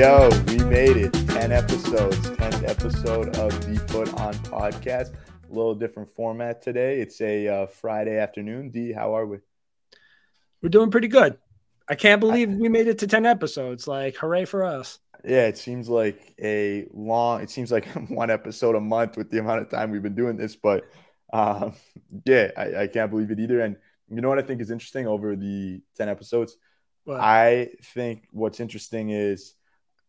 [0.00, 1.12] Yo, we made it.
[1.12, 5.12] 10 episodes, 10th episode of the Put On podcast.
[5.12, 7.02] A little different format today.
[7.02, 8.70] It's a uh, Friday afternoon.
[8.70, 9.40] D, how are we?
[10.62, 11.36] We're doing pretty good.
[11.86, 13.86] I can't believe we made it to 10 episodes.
[13.86, 15.00] Like, hooray for us.
[15.22, 19.40] Yeah, it seems like a long, it seems like one episode a month with the
[19.40, 20.56] amount of time we've been doing this.
[20.56, 20.84] But
[21.30, 21.74] um,
[22.24, 23.60] yeah, I, I can't believe it either.
[23.60, 23.76] And
[24.08, 26.56] you know what I think is interesting over the 10 episodes?
[27.04, 27.20] What?
[27.20, 29.56] I think what's interesting is,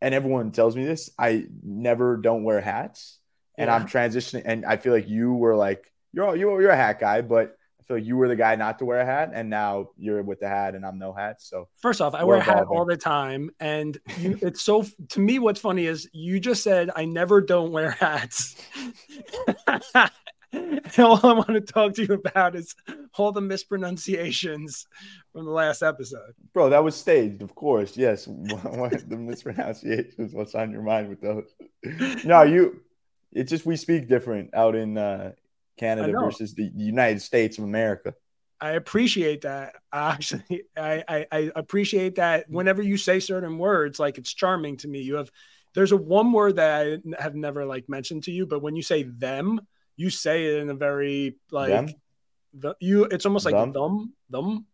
[0.01, 3.19] and everyone tells me this, I never don't wear hats.
[3.57, 3.75] And Yeah.
[3.75, 7.21] I'm transitioning, and I feel like you were like, you're, you're, you're a hat guy,
[7.21, 9.31] but I feel like you were the guy not to wear a hat.
[9.33, 11.41] And now you're with the hat, and I'm no hat.
[11.41, 13.51] So First off, I wear a hat all the time.
[13.59, 17.71] And you, it's so, to me, what's funny is you just said, I never don't
[17.71, 18.55] wear hats.
[20.97, 22.75] And all I want to talk to you about is
[23.17, 24.87] all the mispronunciations
[25.31, 26.33] from the last episode.
[26.53, 27.95] Bro, that was staged, of course.
[27.95, 30.33] Yes, the mispronunciations.
[30.33, 32.25] What's on your mind with those?
[32.25, 32.81] No, you.
[33.31, 35.31] It's just we speak different out in uh,
[35.77, 38.13] Canada versus the United States of America.
[38.59, 39.75] I appreciate that.
[39.91, 44.87] Actually, I, I, I appreciate that whenever you say certain words, like it's charming to
[44.87, 44.99] me.
[45.01, 45.31] You have,
[45.73, 48.83] there's a one word that I have never like mentioned to you, but when you
[48.83, 49.61] say them,
[50.01, 51.95] you say it in a very like
[52.53, 53.05] the, you.
[53.05, 53.71] It's almost like Them?
[53.71, 54.65] them, them,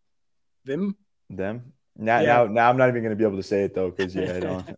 [0.64, 0.96] them.
[1.28, 1.72] them.
[1.96, 2.26] Now, Yeah.
[2.26, 4.40] now, now, I'm not even gonna be able to say it though, because yeah, I
[4.48, 4.66] don't.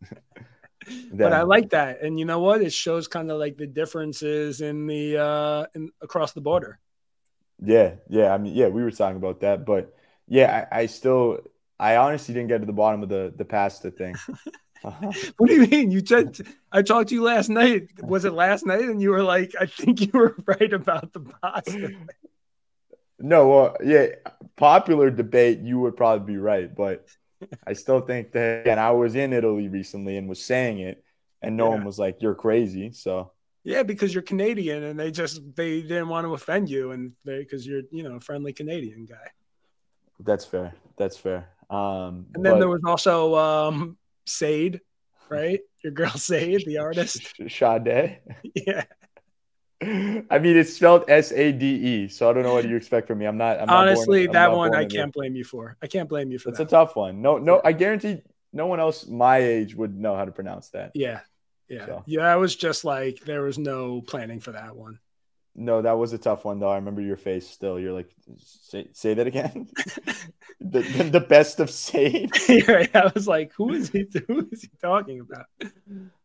[1.13, 2.63] But I like that, and you know what?
[2.63, 6.81] It shows kind of like the differences in the uh in across the border.
[7.63, 8.33] Yeah, yeah.
[8.33, 9.95] I mean, yeah, we were talking about that, but
[10.27, 11.41] yeah, I, I still,
[11.79, 14.17] I honestly didn't get to the bottom of the the pasta thing.
[15.37, 15.91] What do you mean?
[15.91, 16.39] You said
[16.73, 17.89] I talked to you last night.
[18.03, 18.83] Was it last night?
[18.83, 21.93] And you were like, I think you were right about the pasta.
[23.19, 24.07] No, well, yeah,
[24.57, 27.07] popular debate, you would probably be right, but
[27.67, 31.05] I still think that, and I was in Italy recently and was saying it,
[31.43, 31.71] and no Yeah.
[31.71, 36.09] one was like, "You're crazy." So Yeah, because you're Canadian, and they just they didn't
[36.09, 39.31] want to offend you, and they because you're you know a friendly Canadian guy.
[40.21, 40.75] that's fair.
[40.97, 41.49] That's fair.
[41.71, 44.81] Um, And then but there was also um Sade,
[45.29, 45.61] right?
[45.83, 47.33] Your girl Sade, the artist.
[47.49, 48.19] Sade.
[48.55, 48.85] Yeah.
[49.83, 51.67] I mean, it's spelled S A D
[52.05, 53.25] E, so I don't know what you expect from me.
[53.25, 53.59] I'm not.
[53.61, 55.79] I'm not born- Honestly, I'm that not one I can't blame you for.
[55.83, 57.23] I can't blame you for That's a tough one.
[57.23, 58.21] No, no, I guarantee
[58.53, 60.91] no one else my age would know how to pronounce that.
[60.95, 61.21] yeah.
[61.69, 61.87] Yeah.
[61.87, 62.03] So.
[62.07, 62.23] Yeah.
[62.27, 64.99] I was just like, there was no planning for that one.
[65.61, 66.71] No, that was a tough one though.
[66.71, 67.79] I remember your face still.
[67.79, 69.69] You're like, say, say that again.
[70.61, 71.71] the, the, best of
[72.49, 75.47] yeah, I was like, who is he who is he talking about?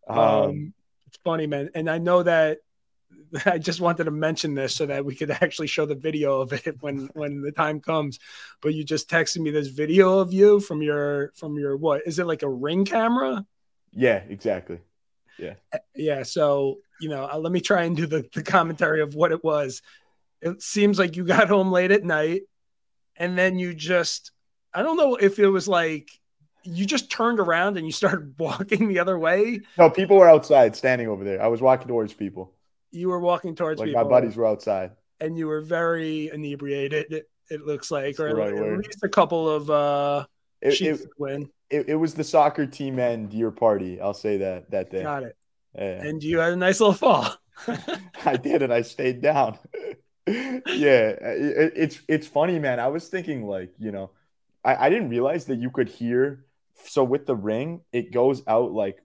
[0.08, 0.74] Um, Um,
[1.08, 1.70] it's funny, man.
[1.76, 2.60] And I know that
[3.46, 6.54] I just wanted to mention this so that we could actually show the video of
[6.54, 8.20] it when when the time comes.
[8.62, 12.20] But you just texted me this video of you from your from your what is
[12.20, 13.46] it like a ring camera?
[13.92, 14.80] yeah, exactly.
[15.38, 15.56] Yeah.
[15.94, 16.24] Yeah.
[16.24, 19.44] So you know, uh, let me try and do the, the commentary of what it
[19.44, 19.82] was.
[20.42, 22.44] It seems like you got home late at night,
[23.18, 24.32] and then you just
[24.74, 26.10] I don't know if it was like
[26.64, 29.62] you just turned around and you started walking the other way.
[29.78, 31.42] No, people were outside standing over there.
[31.42, 32.54] I was walking towards people.
[32.92, 34.04] You were walking towards Like people.
[34.04, 34.92] my buddies were outside.
[35.20, 37.12] and you were very inebriated.
[37.12, 38.86] It, it looks like, That's or right at word.
[38.86, 40.26] least a couple of uh,
[40.62, 41.50] It, it, win.
[41.70, 44.00] it, it was the soccer team and your party.
[44.02, 45.04] I'll say that that day.
[45.04, 45.36] Got it.
[45.78, 46.08] Yeah.
[46.08, 47.36] And you had a nice little fall.
[48.26, 49.58] I did, and I stayed down.
[50.28, 50.62] yeah,
[51.22, 52.80] it, it's it's funny, man.
[52.80, 54.12] I was thinking, like, you know,
[54.64, 56.46] I, I didn't realize that you could hear.
[56.86, 59.00] So with the ring, it goes out like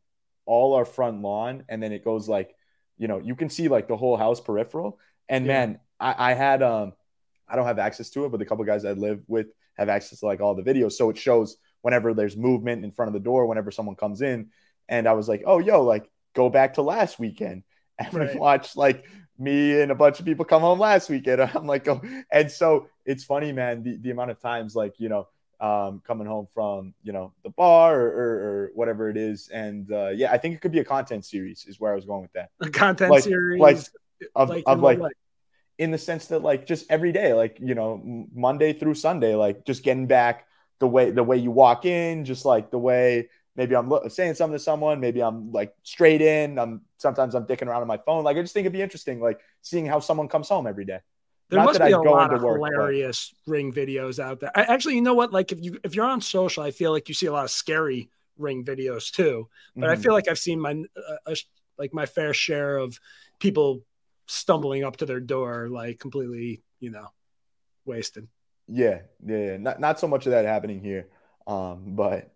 [0.47, 2.55] all our front lawn, and then it goes like,
[2.99, 4.99] you know, you can see like the whole house peripheral.
[5.29, 5.47] And Yeah.
[5.47, 6.93] man, I, I had um,
[7.49, 10.21] I don't have access to it, but the couple guys I live with have access
[10.21, 13.21] to like all the videos, so it shows whenever there's movement in front of the
[13.21, 14.51] door, whenever someone comes in.
[14.89, 17.63] And I was like, oh, yo, like go back to last weekend
[17.99, 18.39] and we Right.
[18.39, 19.05] watched like
[19.39, 21.41] me and a bunch of people come home last weekend.
[21.55, 25.09] I'm like, oh, and so it's funny, man, the, the amount of times like, you
[25.09, 25.29] know,
[25.61, 29.49] um, coming home from, you know, the bar or, or, or whatever it is.
[29.53, 32.07] And uh, yeah, I think it could be a content series is where I was
[32.07, 33.61] going with that A content Like- series.
[33.61, 33.79] like,
[34.35, 35.13] of, like of in like,
[35.79, 39.65] in the sense that like just every day, like, you know, Monday through Sunday, like
[39.65, 40.47] just getting back
[40.79, 44.57] the way, the way you walk in, just like the way, maybe I'm saying something
[44.59, 46.59] to someone, maybe I'm like straight in.
[46.59, 48.25] I'm sometimes I'm dicking around on my phone.
[48.25, 51.01] Like I just think it'd be interesting, like seeing how someone comes home every day.
[51.49, 54.53] There Not must be a lot of work, but- hilarious ring videos out there.
[54.57, 55.33] I, actually, you know what?
[55.33, 57.51] Like if you if you're on social, I feel like you see a lot of
[57.51, 58.09] scary
[58.39, 59.49] ring videos too.
[59.77, 60.03] But I Mhm.
[60.03, 61.35] feel like I've seen my uh, uh,
[61.77, 63.01] like my fair share of
[63.41, 63.83] people
[64.27, 67.09] stumbling up to their door like completely, you know,
[67.85, 68.29] wasted.
[68.69, 69.57] yeah, yeah, yeah.
[69.57, 71.09] Not not so much of that happening here,
[71.49, 72.31] um, but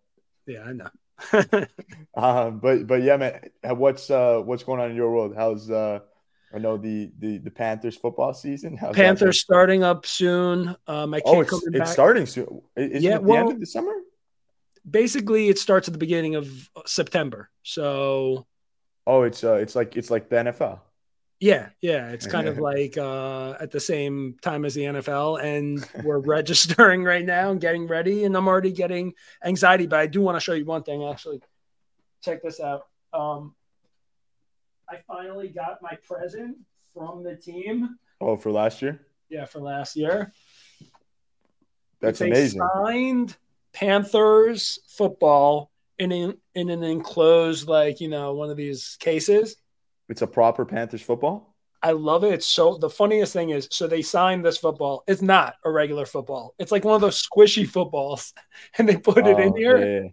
[0.47, 0.91] Yeah, I know.
[2.15, 5.35] um, but but yeah, man, what's uh what's going on in your world?
[5.37, 6.01] How's uh
[6.55, 8.77] I know the the the Panthers football season.
[8.77, 10.77] How's Panthers starting up soon.
[10.87, 11.37] Um, I can't.
[11.37, 12.63] Oh, it's, it's starting soon.
[12.77, 13.93] Is yeah, it the well, end of the summer?
[14.89, 17.51] Basically, it starts at the beginning of September.
[17.63, 18.47] So.
[19.07, 20.79] Oh, it's uh, it's like it's like the NFL.
[21.41, 25.85] Yeah, yeah, it's kind of like uh, at the same time as the NFL, and
[26.05, 29.15] we're registering right now and getting ready, and I'm already getting
[29.45, 29.87] anxiety.
[29.87, 31.05] But I do want to show you one thing.
[31.05, 31.43] Actually,
[32.23, 32.87] check this out.
[33.13, 33.55] Um,
[34.89, 36.57] I finally got my present
[36.95, 37.99] from the team.
[38.21, 39.01] Oh, for last year?
[39.29, 40.33] Yeah, for last year.
[42.01, 42.63] That's amazing.
[42.75, 43.37] Signed
[43.73, 49.57] Panthers football in an, in an enclosed, like you know, one of these cases.
[50.09, 51.55] It's a proper Panthers football.
[51.85, 52.33] I love it.
[52.33, 55.05] It's so the funniest thing is, so they signed this football.
[55.07, 56.55] It's not a regular football.
[56.59, 58.33] It's like one of those squishy footballs,
[58.79, 60.03] and they put it in oh, here.
[60.03, 60.09] Yeah.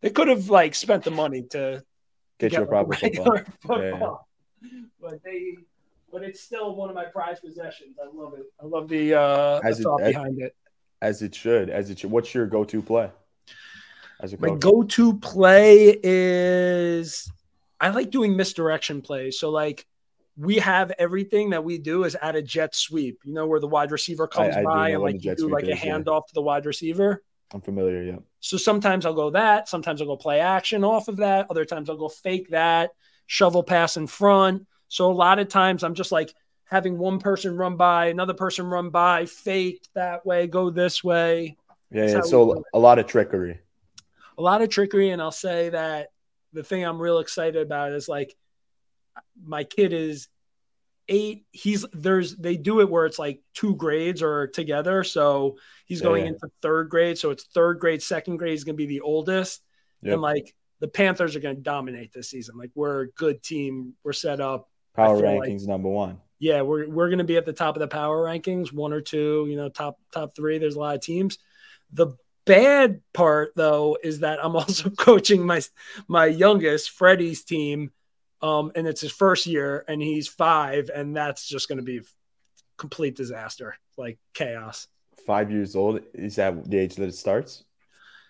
[0.00, 1.84] They could have like spent the money to
[2.40, 3.38] get, you a proper football.
[3.60, 4.28] football.
[4.60, 4.80] Yeah.
[5.00, 5.56] But they,
[6.12, 7.96] but it's still one of my prized possessions.
[8.02, 8.46] I love it.
[8.60, 10.56] I love the uh as the thought it, behind it.
[11.00, 11.70] As it should.
[11.70, 12.10] As it should.
[12.10, 13.10] What's your go-to play?
[14.20, 14.50] As a coach?
[14.50, 17.30] My go-to play is
[17.80, 19.38] I like doing misdirection plays.
[19.38, 19.86] So like
[20.36, 23.20] we have everything that we do is at a jet sweep.
[23.24, 25.64] You know where the wide receiver comes I, I by and like you do like
[25.64, 26.28] a handoff yeah.
[26.28, 27.22] to the wide receiver.
[27.52, 28.18] I'm familiar, yeah.
[28.40, 29.68] So sometimes I'll go that.
[29.68, 31.46] Sometimes I'll go play action off of that.
[31.50, 32.90] Other times I'll go fake that,
[33.26, 34.66] shovel pass in front.
[34.88, 36.32] So a lot of times I'm just like
[36.64, 41.56] having one person run by, another person run by, fake that way, go this way.
[41.90, 42.20] Yeah, yeah.
[42.20, 43.58] so a lot of trickery.
[44.36, 45.10] A lot of trickery.
[45.10, 46.08] And I'll say that
[46.52, 48.34] the thing I'm real excited about is like
[49.42, 50.28] my kid is
[51.08, 51.46] eight.
[51.50, 55.04] He's there's they do it where it's like two grades or together.
[55.04, 56.30] So he's going yeah.
[56.30, 57.18] into third grade.
[57.18, 59.62] So it's third grade second grade is going to be the oldest.
[60.02, 60.12] Yep.
[60.12, 62.56] and like the panthers are going to dominate this season.
[62.56, 63.94] Like we're a good team.
[64.04, 64.68] We're set up.
[64.94, 66.18] Power rankings like, number one.
[66.38, 69.00] Yeah we're, we're going to be at the top of the power rankings one or
[69.00, 70.58] two you know top top three.
[70.58, 71.38] There's a lot of teams.
[71.92, 72.16] The
[72.48, 75.60] bad part though is that i'm also coaching my
[76.08, 77.92] my youngest freddie's team
[78.40, 82.00] um, and it's his first year, and he's five, and that's just going to be
[82.76, 84.86] complete disaster, like chaos.
[85.26, 87.64] Five years old is that the age that it starts?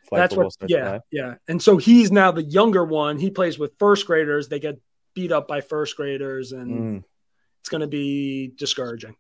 [0.09, 1.35] Flag that's what, yeah, yeah.
[1.47, 3.19] And so he's now the younger one.
[3.19, 4.49] He plays with first graders.
[4.49, 4.81] They get
[5.15, 7.05] beat up by first graders, and mm.
[7.61, 9.15] it's going to be discouraging.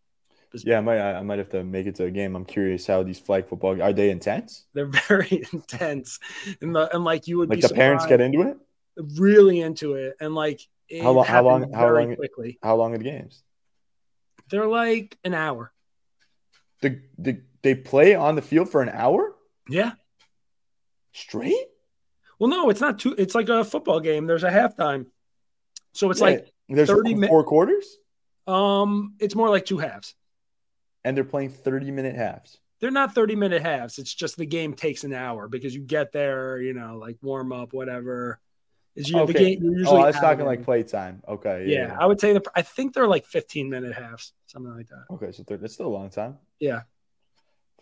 [0.54, 2.34] Yeah, I might I might have to make it to a game.
[2.34, 4.64] I'm curious how these flag football are they intense?
[4.72, 6.18] They're very intense,
[6.60, 8.56] and the and like you would like the parents get into it,
[9.16, 10.60] really into it, and like
[11.02, 11.24] how long?
[11.24, 11.72] How long?
[11.72, 12.16] How long?
[12.16, 12.58] Quickly.
[12.62, 13.42] How long are the games?
[14.50, 15.72] They're like an hour.
[16.80, 19.34] The, the they play on the field for an hour.
[19.68, 19.92] Yeah.
[21.12, 21.56] Straight.
[22.38, 23.14] Well, no, it's not too.
[23.18, 24.26] It's like a football game.
[24.26, 25.06] There's a halftime,
[25.92, 26.26] so it's yeah.
[26.26, 27.96] like there's 30 four mi- quarters.
[28.46, 30.14] Um, it's more like two halves.
[31.04, 32.58] And they're playing 30 minute halves.
[32.80, 33.98] They're not 30 minute halves.
[33.98, 37.52] It's just the game takes an hour because you get there, you know, like warm
[37.52, 38.40] up, whatever.
[38.94, 39.32] Is you okay.
[39.32, 39.62] the game?
[39.62, 41.22] Usually oh, I was talking like play time.
[41.28, 41.66] Okay.
[41.66, 42.42] Yeah, yeah, I would say the.
[42.54, 45.04] I think they're like 15 minute halves, something like that.
[45.12, 46.36] Okay, so that's still a long time.
[46.58, 46.82] Yeah.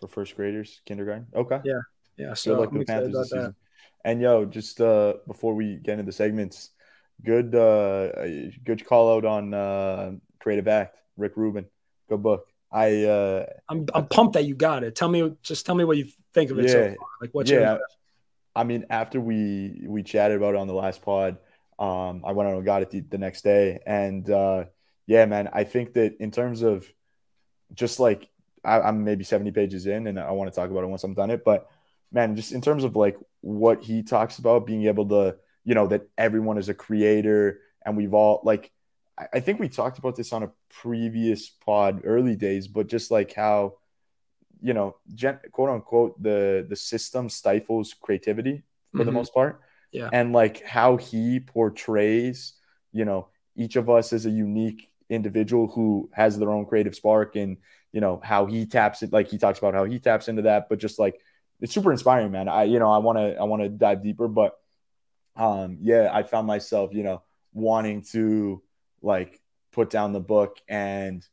[0.00, 1.26] For first graders, kindergarten.
[1.34, 1.60] Okay.
[1.64, 1.80] Yeah.
[2.18, 2.34] Yeah.
[2.34, 3.54] So good luck with Panthers this season.
[4.04, 6.70] And yo, just uh before we get into the segments,
[7.24, 8.12] good uh
[8.64, 11.66] good call out on uh creative act, Rick Rubin.
[12.08, 12.46] Good book.
[12.70, 14.94] I uh I'm I'm pumped that you got it.
[14.94, 17.08] Tell me just tell me what you think of it yeah, so far.
[17.20, 17.80] Like what's yeah, your
[18.56, 21.36] I mean, after we we chatted about it on the last pod,
[21.78, 24.64] um, I went out and got it the, the next day, and uh,
[25.06, 26.90] yeah, man, I think that in terms of
[27.74, 28.30] just like
[28.64, 31.14] I, I'm maybe 70 pages in, and I want to talk about it once I'm
[31.14, 31.68] done it, but
[32.10, 35.86] man, just in terms of like what he talks about, being able to, you know,
[35.88, 38.72] that everyone is a creator, and we've all like,
[39.32, 43.32] I think we talked about this on a previous pod, early days, but just like
[43.32, 43.74] how
[44.60, 49.06] you know, gen- quote unquote, the the system stifles creativity for mm-hmm.
[49.06, 49.60] the most part.
[49.92, 50.08] Yeah.
[50.12, 52.54] And like how he portrays,
[52.92, 57.36] you know, each of us as a unique individual who has their own creative spark
[57.36, 57.58] and
[57.92, 60.68] you know how he taps it like he talks about how he taps into that
[60.68, 61.20] but just like
[61.60, 64.26] it's super inspiring man i you know i want to i want to dive deeper
[64.26, 64.58] but
[65.36, 68.60] um yeah i found myself you know wanting to
[69.02, 69.40] like
[69.72, 71.26] put down the book and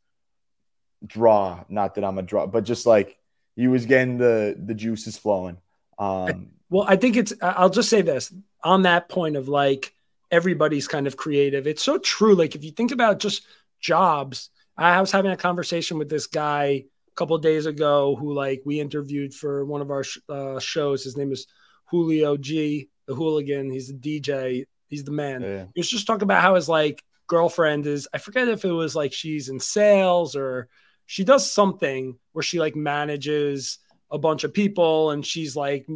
[1.05, 1.63] draw.
[1.69, 3.17] Not that I'm a draw, but just like
[3.55, 5.57] he was getting the the juices flowing.
[5.97, 7.33] Um, well, I think it's.
[7.41, 9.93] I'll just say this on that point of like
[10.31, 11.67] everybody's kind of creative.
[11.67, 12.35] It's so true.
[12.35, 13.43] Like if you think about just
[13.79, 18.63] jobs, I was having a conversation with this guy a couple days ago who like
[18.65, 21.03] we interviewed for one of our sh- uh, shows.
[21.03, 21.47] His name is
[21.91, 22.89] Julio G.
[23.05, 23.69] the hooligan.
[23.69, 24.65] He's a DJ.
[24.87, 25.41] He's the man.
[25.41, 25.65] Yeah.
[25.75, 28.07] He was just talking about how his like girlfriend is.
[28.13, 30.69] I forget if it was like she's in sales or
[31.05, 33.79] she does something where she like manages
[34.11, 35.87] a bunch of people and she's like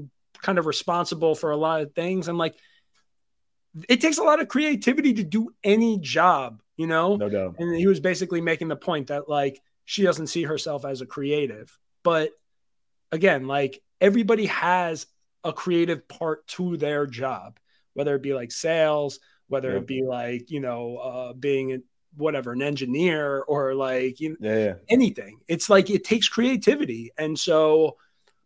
[0.41, 2.27] kind of responsible for a lot of things.
[2.27, 2.55] And like
[3.87, 7.15] it takes a lot of creativity to do any job, you know?
[7.15, 7.55] No doubt.
[7.59, 11.05] And he was basically making the point that like she doesn't see herself as a
[11.05, 11.77] creative.
[12.03, 12.31] But
[13.11, 15.05] again, like everybody has
[15.43, 17.59] a creative part to their job,
[17.93, 19.81] whether it be like sales, whether Yep.
[19.81, 21.79] it be like, you know, uh, being a-
[22.15, 24.73] whatever, an engineer or like, you know, Yeah, yeah.
[24.89, 25.39] anything.
[25.47, 27.11] It's like it takes creativity.
[27.17, 27.97] And so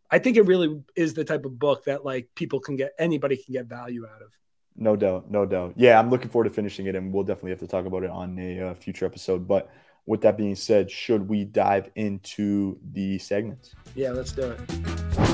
[0.09, 3.37] I think it really is the type of book that like people can get, anybody
[3.37, 4.29] can get value out of.
[4.75, 5.73] No doubt, no doubt.
[5.77, 8.09] Yeah, I'm looking forward to finishing it, and we'll definitely have to talk about it
[8.09, 9.47] on a uh, future episode.
[9.47, 9.69] But
[10.05, 13.75] with that being said, should we dive into the segments?
[13.95, 15.30] Yeah, let's do it.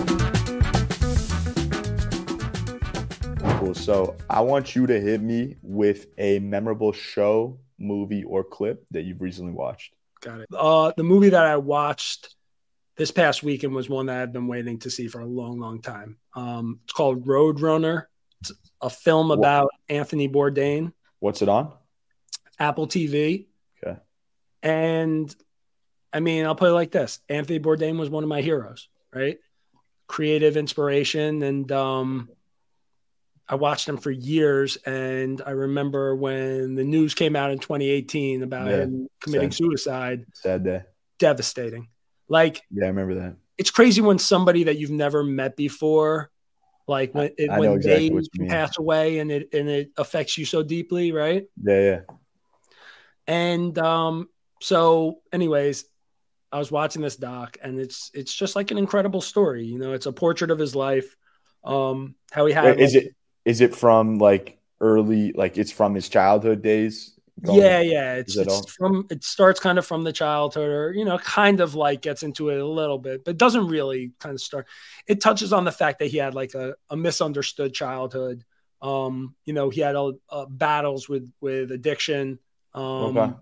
[3.68, 3.76] Cool.
[3.76, 9.04] So I want you to hit me with a memorable show, movie, or clip that
[9.04, 9.94] you've recently watched.
[10.22, 10.50] Got it.
[10.56, 12.34] Uh, the movie that I watched
[12.96, 15.82] this past weekend was one that I've been waiting to see for a long, long
[15.82, 16.18] time.
[16.34, 18.06] Um, it's called Roadrunner.
[18.42, 21.74] It's a film about Anthony Bourdain, What's it on?
[22.60, 23.48] Apple TV.
[23.84, 24.00] Okay.
[24.64, 25.36] And
[26.14, 29.40] I mean, I'll put it like this: Anthony Bourdain was one of my heroes, right?
[30.08, 32.30] Creative inspiration, and um,
[33.50, 34.78] I watched him for years.
[34.86, 39.70] And I remember when the news came out in 2018 about Yeah, him committing same.
[39.70, 40.82] suicide, Sad day.
[41.20, 41.88] devastating.
[42.28, 43.36] Like Yeah, I remember that.
[43.58, 46.30] it's crazy when somebody that you've never met before,
[46.88, 48.50] like when it, when exactly they what you mean.
[48.50, 51.46] pass away and it and it affects you so deeply, right?
[51.64, 52.00] Yeah, yeah.
[53.28, 54.30] And um,
[54.62, 55.86] so, anyways,
[56.52, 59.66] I was watching this doc, and it's it's just like an incredible story.
[59.66, 61.16] You know, it's a portrait of his life.
[61.64, 63.16] Um, how he had Wait, is it
[63.48, 67.14] is it from like early like it's from his childhood days?
[67.42, 68.14] going- yeah, yeah.
[68.16, 68.60] It's, Is it all?
[68.64, 72.02] it's from it starts kind of from the childhood, or you know, kind of like
[72.02, 74.68] gets into it a little bit, but doesn't really kind of start.
[75.08, 78.44] It touches on the fact that he had like a, a misunderstood childhood.
[78.82, 82.40] Um, you know, he had uh, uh, battles with with addiction.
[82.74, 83.34] Um, Okay.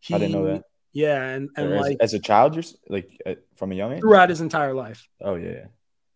[0.00, 0.64] he, I didn't know that.
[0.92, 3.92] Yeah, and and Or as, like as a child, you're like uh, from a young
[3.94, 4.00] age.
[4.00, 5.08] throughout his entire life.
[5.20, 5.66] Oh yeah, yeah.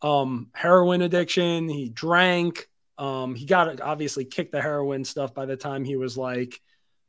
[0.02, 5.56] um heroin addiction he drank um he got obviously kicked the heroin stuff by the
[5.56, 6.60] time he was like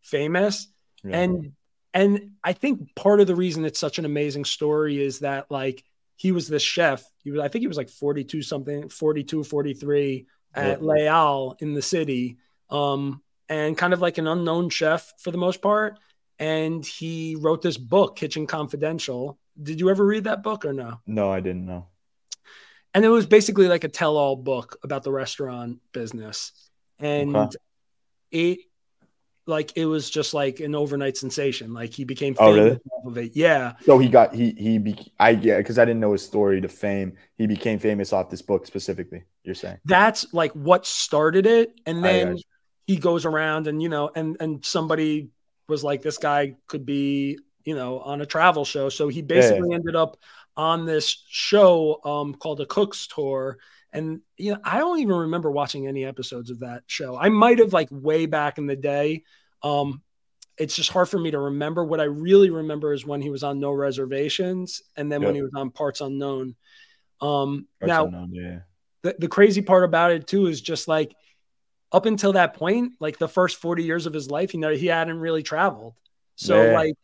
[0.01, 0.67] famous
[1.03, 1.19] Yeah.
[1.19, 1.51] and
[1.93, 5.83] and i think part of the reason it's such an amazing story is that like
[6.15, 10.25] he was this chef he was i think he was like 42 something 42 43
[10.53, 10.85] at Yeah.
[10.85, 12.37] Les Halles in the city
[12.69, 15.97] um and kind of like an unknown chef for the most part
[16.39, 20.99] and he wrote this book kitchen confidential did you ever read that book or no
[21.07, 21.87] no, I didn't know.
[22.97, 26.51] And it was basically like a tell-all book about the restaurant business
[26.99, 27.55] and Okay.
[28.31, 28.59] it
[29.45, 32.79] like it was just like an overnight sensation like he became Oh, famous really?
[32.91, 36.01] off of it yeah So he got he he be, I yeah because I didn't
[36.01, 37.13] know his story to fame.
[37.37, 39.23] He became famous off this book specifically.
[39.43, 39.79] You're saying?
[39.85, 42.37] that's like what started it and then
[42.87, 45.29] he goes around and you know and and somebody
[45.69, 49.73] was like this guy could be you know on a travel show so he basically
[49.73, 50.17] ended up
[50.57, 53.57] on this show um called The cook's tour
[53.93, 57.59] and you know i don't even remember watching any episodes of that show i might
[57.59, 59.23] have like way back in the day
[59.63, 60.01] um
[60.57, 63.43] it's just hard for me to remember what i really remember is when he was
[63.43, 66.55] on no reservations and then when he was on parts unknown
[67.21, 68.59] um Parts now unknown, yeah.
[69.03, 71.15] the, the crazy part about it too is just like
[71.91, 74.87] up until that point, like the first 40 years of his life, you know, he
[74.87, 75.95] hadn't really traveled.
[76.35, 76.73] So Yeah.
[76.73, 76.95] like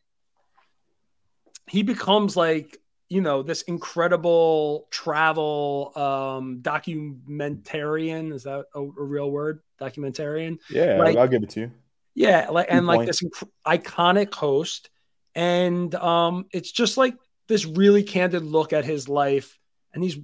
[1.69, 2.77] he becomes like,
[3.13, 8.33] you know, this incredible travel um documentarian.
[8.33, 9.59] Is that a, a real word?
[9.79, 10.57] Documentarian?
[10.69, 11.71] Yeah, Like- I'll, give it to you.
[12.15, 14.89] Yeah, like and like this inc- iconic host,
[15.35, 17.15] and um, it's just like
[17.47, 19.57] this really candid look at his life,
[19.93, 20.17] and he's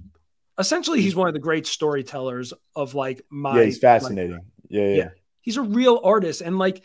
[0.56, 3.58] essentially he's one of the great storytellers of like my.
[3.58, 4.40] Yeah, he's fascinating.
[4.68, 4.94] Yeah, yeah.
[4.94, 5.08] Yeah.
[5.40, 6.84] He's a real artist, and like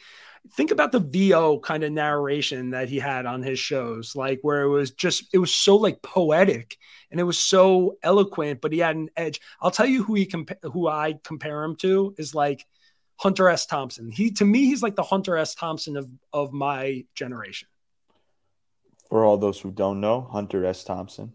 [0.52, 4.62] think about the VO kind of narration that he had on his shows, like where
[4.62, 6.78] it was just it was so like poetic
[7.12, 9.42] and it was so eloquent, but he had an edge.
[9.62, 12.66] I'll tell you who he compa- who I compare him to is like
[13.18, 13.66] Hunter S.
[13.66, 14.12] Thompson.
[14.12, 15.56] He to me, he's like the Hunter S.
[15.56, 17.68] Thompson of of my generation.
[19.10, 20.84] For all those who don't know, Hunter S.
[20.84, 21.34] Thompson.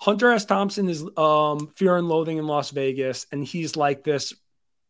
[0.00, 0.44] Hunter S.
[0.44, 4.34] Thompson is um, Fear and Loathing in Las Vegas, and he's like this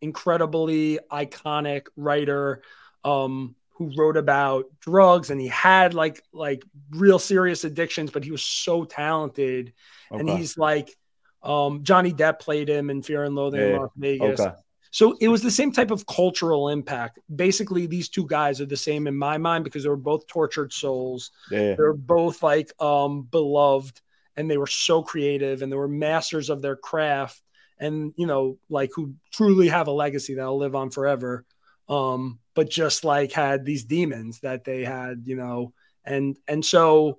[0.00, 2.62] incredibly iconic writer
[3.04, 8.30] um, who wrote about drugs, and he had like like real serious addictions, but he
[8.30, 9.72] was so talented,
[10.16, 10.96] and he's like
[11.42, 14.40] Um, Johnny Depp played him in Fear and Loathing in Las Vegas.
[14.40, 14.52] Okay.
[14.92, 17.18] So it was the same type of cultural impact.
[17.34, 20.72] Basically, these two guys are the same in my mind because they were both tortured
[20.72, 21.32] souls.
[21.50, 21.74] Yeah.
[21.76, 24.00] They're both like um beloved
[24.36, 27.42] and they were so creative and they were masters of their craft
[27.78, 31.44] and you know like who truly have a legacy that'll live on forever.
[31.92, 35.72] Um but just like had these demons that they had, you know,
[36.04, 37.18] and and so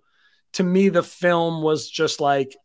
[0.53, 2.55] to me the film was just like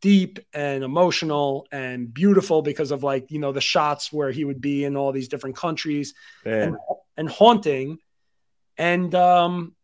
[0.00, 4.60] deep and emotional and beautiful because of like you know the shots where he would
[4.60, 6.14] be in all these different countries
[6.66, 6.76] and,
[7.16, 7.98] and haunting
[8.76, 9.74] and um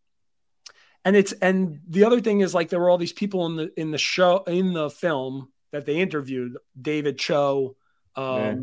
[1.04, 3.72] and it's and the other thing is like there were all these people in the
[3.76, 7.76] in the show in the film that they interviewed david choe
[8.14, 8.54] um Yeah.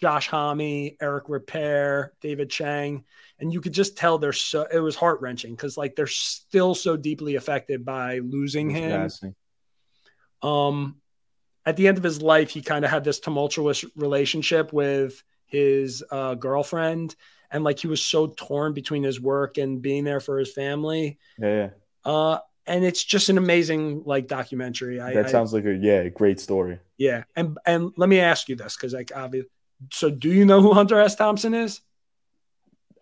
[0.00, 0.60] Josh homme
[1.00, 3.04] eric ripert david chang
[3.38, 6.96] and you could just tell they're so it was heart-wrenching because like they're still so
[6.96, 9.08] deeply affected by losing him
[10.42, 10.96] um
[11.64, 16.04] at the end of his life he kind of had this tumultuous relationship with his
[16.10, 17.14] uh, girlfriend
[17.50, 21.18] and like he was so torn between his work and being there for his family
[21.38, 21.70] Yeah.
[22.04, 22.10] yeah.
[22.10, 22.38] uh
[22.68, 26.40] and it's just an amazing like documentary i, That I- sounds like a yeah, great
[26.40, 26.80] story.
[26.98, 29.48] yeah and and let me ask you this because like obviously
[29.92, 31.80] so do you know who hunter s thompson is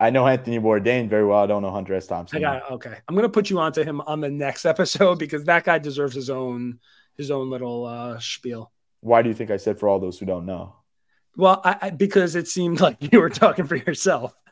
[0.00, 1.38] I know Anthony Bourdain very well.
[1.38, 2.08] I don't know Hunter S.
[2.08, 2.38] Thompson.
[2.38, 5.44] i got it okay i'm gonna put you onto him on the next episode because
[5.44, 6.80] that guy deserves his own
[7.16, 10.26] his own little uh spiel Why do you think I said for all those who
[10.26, 10.74] don't know?
[11.36, 14.34] well I, I because it seemed like you were talking for yourself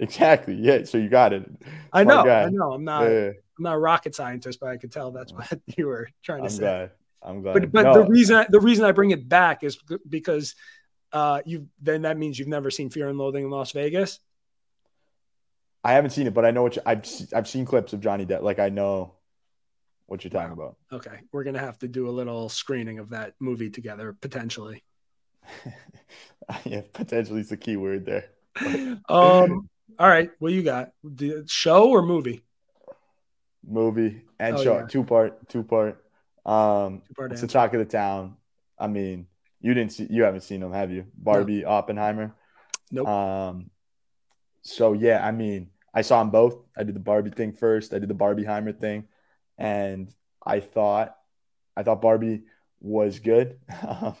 [0.00, 0.54] Exactly.
[0.54, 0.84] Yeah.
[0.84, 1.44] So you got it.
[1.92, 2.42] I Smart know, guy.
[2.44, 2.72] I know.
[2.72, 5.86] I'm not, Yeah, I'm not a rocket scientist, but I could tell that's what you
[5.88, 6.58] were trying to I'm say.
[6.60, 6.90] glad.
[7.20, 7.52] I'm glad.
[7.54, 9.76] But but No, the reason I, the reason I bring it back is
[10.08, 10.54] because
[11.12, 14.20] uh, you then that means you've never seen Fear and Loathing in Las Vegas.
[15.84, 18.26] I haven't seen it, but I know what you, I've I've seen clips of Johnny
[18.26, 18.42] Depp.
[18.42, 19.14] Like I know
[20.06, 20.76] what you're talking about.
[20.92, 24.82] Okay, we're gonna have to do a little screening of that movie together potentially.
[26.64, 28.30] yeah, potentially is the key word there.
[29.08, 29.68] Um.
[29.98, 30.90] All right, what you got?
[31.02, 32.42] The show or movie?
[33.66, 34.86] Movie and Oh, show, yeah.
[34.86, 36.04] two part, two part.
[36.46, 38.36] Um, Two-part it's the talk of the town.
[38.78, 39.26] I mean,
[39.60, 41.06] you didn't see, you haven't seen them, have you?
[41.16, 42.34] Barbie, Oppenheimer.
[42.90, 43.06] Nope.
[43.08, 43.70] Um,
[44.62, 46.56] so yeah, I mean, I saw them both.
[46.76, 47.92] I did the Barbie thing first.
[47.92, 49.08] I did the Barbieheimer thing,
[49.56, 50.12] and
[50.44, 51.16] I thought,
[51.76, 52.42] I thought Barbie
[52.80, 53.58] was good.
[53.70, 54.14] I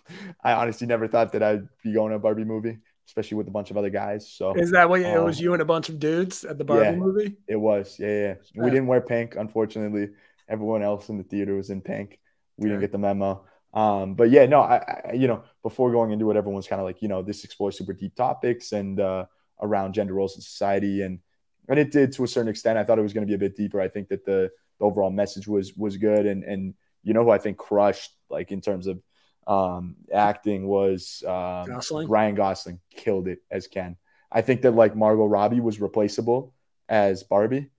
[0.52, 3.70] honestly never thought that I'd be going to a Barbie movie, especially with a bunch
[3.70, 4.28] of other guys.
[4.28, 5.40] So Is that what it Um, was?
[5.40, 6.94] You and a bunch of dudes at the Barbie yeah.
[6.96, 7.36] movie?
[7.46, 8.34] it was, yeah, yeah.
[8.56, 10.08] We didn't wear pink, unfortunately.
[10.48, 12.18] Everyone else in the theater was in pink.
[12.56, 12.70] We Fair.
[12.70, 13.44] didn't get the memo.
[13.74, 16.86] Um, but yeah, no, I, I, you know, before going into it, everyone's kind of
[16.86, 19.26] like, you know, this explores super deep topics and uh,
[19.60, 21.20] around gender roles in society, and
[21.68, 22.78] and it did to a certain extent.
[22.78, 23.80] I thought it was going to be a bit deeper.
[23.80, 27.30] I think that the, the overall message was was good, and and you know who
[27.30, 29.02] I think crushed like in terms of
[29.46, 32.08] um, acting was um, Gosling?
[32.08, 33.96] Ryan Gosling killed it as Ken.
[34.30, 36.54] I think that like Margot Robbie was replaceable
[36.88, 37.70] as Barbie,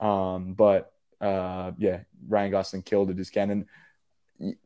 [0.00, 3.50] um, but uh, yeah, Ryan Gosling killed it as Ken.
[3.50, 3.66] And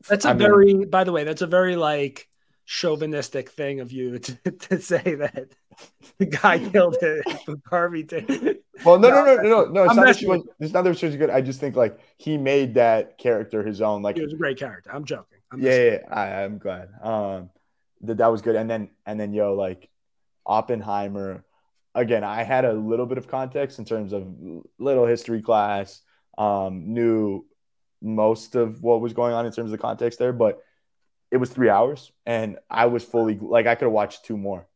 [0.08, 2.28] That's a I mean, very, by the way, that's a very like
[2.64, 5.48] chauvinistic thing of you to, to say that
[6.18, 7.24] the guy killed it.
[7.70, 8.58] Barbie did.
[8.84, 9.82] Well, no, no, no, no, no, no.
[9.84, 10.42] It's I'm not she was.
[10.60, 11.30] It's not that she was good.
[11.30, 14.02] I just think like he made that character his own.
[14.02, 14.90] Like He was a great character.
[14.92, 15.38] I'm joking.
[15.50, 16.14] I'm yeah, yeah, yeah.
[16.14, 16.88] I, I'm glad.
[17.02, 17.50] Um,
[18.02, 18.56] that that was good.
[18.56, 19.88] And then and then yo, like
[20.44, 21.44] Oppenheimer.
[21.94, 24.26] Again, I had a little bit of context in terms of
[24.78, 26.02] little history class.
[26.36, 27.46] Um, knew
[28.06, 30.62] most of what was going on in terms of the context there, but
[31.30, 34.66] it was three hours, and I was fully like I could have watched two more.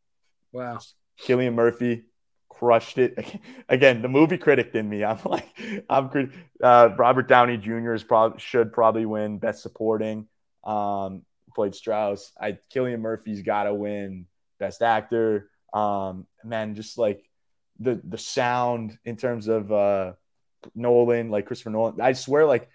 [0.52, 0.78] Wow.
[1.20, 2.04] Cillian Murphy
[2.48, 4.02] crushed it again.
[4.02, 5.48] The movie critic in me, I'm like,
[5.88, 7.94] I'm uh, Robert Downey Jr.
[7.94, 10.26] is probably should probably win Best Supporting.
[10.64, 11.22] Um,
[11.54, 12.32] played Strauss.
[12.40, 14.26] I Cillian Murphy's got to win
[14.58, 15.50] Best Actor.
[15.72, 17.24] Um, man, just like
[17.78, 20.12] the the sound in terms of uh,
[20.74, 22.00] Nolan, like Christopher Nolan.
[22.00, 22.68] I swear, like.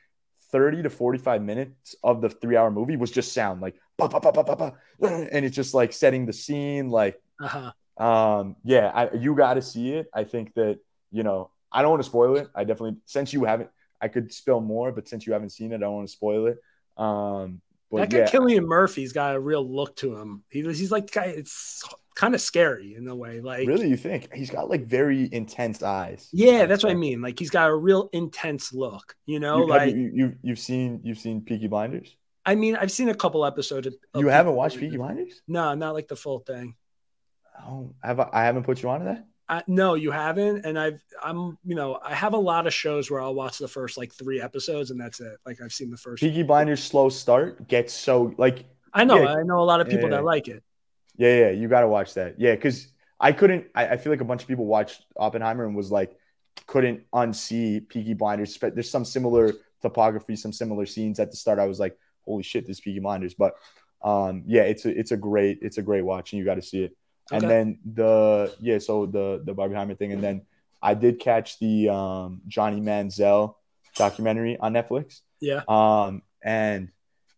[0.52, 4.20] 30 to 45 minutes of the three hour movie was just sound like bah, bah,
[4.20, 7.72] bah, and it's just like setting the scene like Uh-huh.
[7.98, 10.08] um, yeah, I, you got to see it.
[10.14, 10.80] I think that
[11.12, 12.50] you know, I don't want to spoil it.
[12.54, 13.70] I definitely, since you haven't,
[14.02, 16.48] I could spill more, but since you haven't seen it, I don't want to spoil
[16.48, 16.58] it.
[16.98, 20.44] Um, but That guy yeah, Cillian Murphy's got a real look to him.
[20.50, 21.26] He, he's like guy.
[21.26, 21.84] It's
[22.16, 23.42] kind of scary in a way.
[23.42, 26.30] Like really, you think he's got like very intense eyes?
[26.32, 27.22] Yeah, that's what I mean.
[27.22, 29.16] Like he's got a real intense look.
[29.26, 32.16] You know, You, like you, you, you've seen, you've seen Peaky Blinders.
[32.46, 33.88] I mean, I've seen a couple episodes.
[33.88, 34.80] Of, of You haven't Peaky watched.
[34.80, 35.42] Peaky Blinders?
[35.48, 36.76] No, not like the full thing.
[37.60, 39.26] Oh, have I, I haven't put you onto that?
[39.48, 40.66] I, no, you haven't.
[40.66, 43.68] And I've, I'm, you know, I have a lot of shows where I'll watch the
[43.68, 45.38] first like three episodes and that's it.
[45.46, 46.22] Like I've seen the first.
[46.22, 49.22] Peaky Blinders slow start gets so like I know.
[49.22, 49.36] Yeah.
[49.36, 50.18] I know a lot of people Yeah.
[50.18, 50.64] that like it.
[51.18, 52.40] Yeah, yeah, you got to watch that.
[52.40, 52.88] Yeah, because
[53.20, 53.68] I couldn't.
[53.74, 56.18] I, I feel like a bunch of people watched Oppenheimer and was like,
[56.68, 58.58] couldn't unsee Peaky Blinders.
[58.58, 61.60] But there's some similar topography, some similar scenes at the start.
[61.60, 63.34] I was like, holy shit, this is Peaky Blinders.
[63.34, 63.56] But
[64.04, 66.62] um, yeah, it's a it's a great it's a great watch, and you got to
[66.62, 66.98] see it.
[67.32, 70.44] And then the yeah, so the the Barbenheimer thing, and then
[70.82, 73.56] I did catch the um, Johnny Manziel
[73.96, 75.22] documentary on Netflix.
[75.40, 75.64] Yeah.
[75.68, 76.90] Um, and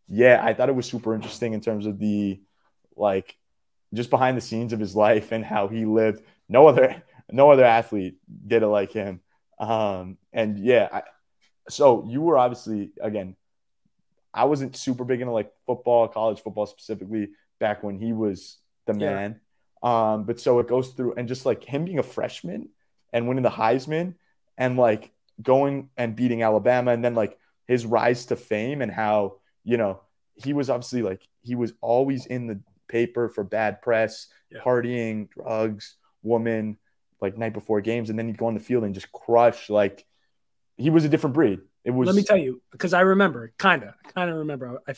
[0.10, 2.42] yeah, I thought it was super interesting in terms of the
[2.98, 3.38] like
[3.94, 6.24] just behind the scenes of his life and how he lived.
[6.50, 8.16] No other no other athlete
[8.48, 9.22] did it like him.
[9.60, 11.04] Um, and yeah, I,
[11.70, 13.36] so you were obviously again,
[14.34, 18.94] I wasn't super big into like football, college football specifically back when he was the
[19.00, 19.16] Yeah.
[19.16, 19.42] man.
[19.84, 22.70] Um, but so it goes through and just like him being a freshman
[23.14, 24.16] and winning the Heisman
[24.58, 29.38] and like going and beating Alabama and then like his rise to fame and how,
[29.64, 30.02] you know,
[30.36, 34.60] he was obviously like he was always in the paper for bad press, Yeah.
[34.62, 36.78] partying, drugs, woman,
[37.22, 39.70] like night before games, and then he'd go on the field and just crush.
[39.70, 40.06] Like
[40.78, 41.60] he was a different breed.
[41.84, 44.80] It was Let me tell you, because I remember, kind of, kind of remember.
[44.88, 44.94] I,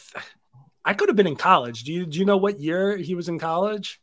[0.83, 1.83] I could have been in college.
[1.83, 4.01] Do you do you know what year he was in college?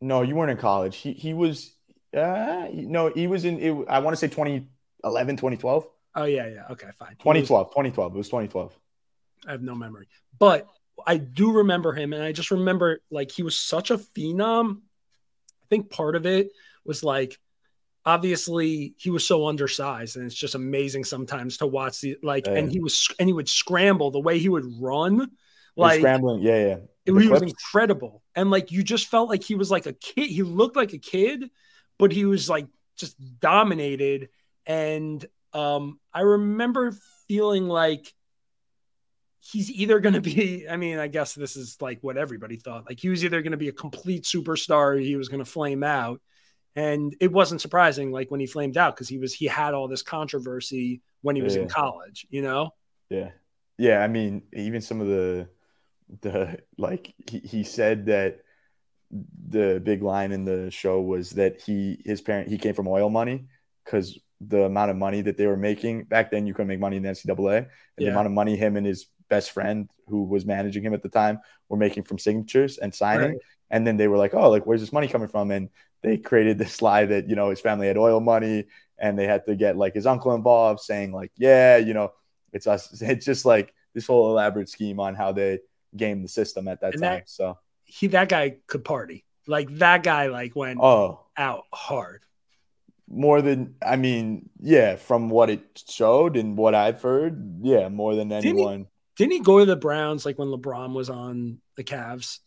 [0.00, 0.96] no, you weren't in college.
[0.96, 1.74] He he was
[2.14, 5.86] uh no, he was in it, I want to say 2011, 2012.
[6.14, 6.64] Oh yeah, yeah.
[6.70, 7.16] Okay, fine.
[7.22, 8.14] He was- 2012, 2012.
[8.14, 8.78] It was 2012.
[9.46, 10.68] I have no memory, but
[11.06, 14.76] I do remember him, and I just remember like he was such a phenom.
[15.62, 16.50] I think part of it
[16.84, 17.38] was like
[18.04, 22.54] obviously he was so undersized, and it's just amazing sometimes to watch the like, Yeah.
[22.54, 25.30] and he was and he would scramble the way he would run,
[25.76, 26.42] like scrambling.
[26.42, 26.76] Yeah, yeah.
[27.06, 30.28] it, was incredible, and like you just felt like he was like a kid.
[30.28, 31.50] He looked like a kid,
[31.98, 34.28] but he was like just dominated.
[34.66, 38.12] And um, I remember feeling like
[39.42, 40.66] he's either going to be.
[40.70, 42.86] I mean, I guess this is like what everybody thought.
[42.88, 45.50] Like he was either going to be a complete superstar, or he was going to
[45.50, 46.20] flame out.
[46.74, 49.88] And it wasn't surprising, like when he flamed out, because he was he had all
[49.88, 52.26] this controversy when he was in college.
[52.30, 52.70] You know,
[53.10, 53.30] Yeah.
[53.76, 54.02] Yeah.
[54.02, 55.48] I mean, even some of the
[56.20, 58.40] the like he, he said that
[59.10, 63.10] the big line in the show was that he his parent he came from oil
[63.10, 63.46] money
[63.84, 66.96] because the amount of money that they were making back then you couldn't make money
[66.96, 70.42] in the NCAA and the amount of money him and his best friend who was
[70.54, 71.36] managing him at the time
[71.68, 73.38] were making from signatures and signing Right.
[73.74, 75.68] and then they were like oh like where's this money coming from and
[76.04, 78.58] they created this lie that you know his family had oil money
[79.04, 82.08] and they had to get like his uncle involved saying like yeah you know
[82.56, 82.82] it's us
[83.14, 85.58] it's just like this whole elaborate scheme on how they
[86.02, 89.18] game the system at that And time that- so he that guy could party.
[89.46, 92.20] Like that guy, like went oh out hard.
[93.08, 95.62] more than i mean yeah from what it
[95.98, 97.34] showed and what i've heard
[97.72, 101.60] yeah more than anyone Didn't he go to the Browns like when LeBron was on
[101.76, 102.38] the Cavs?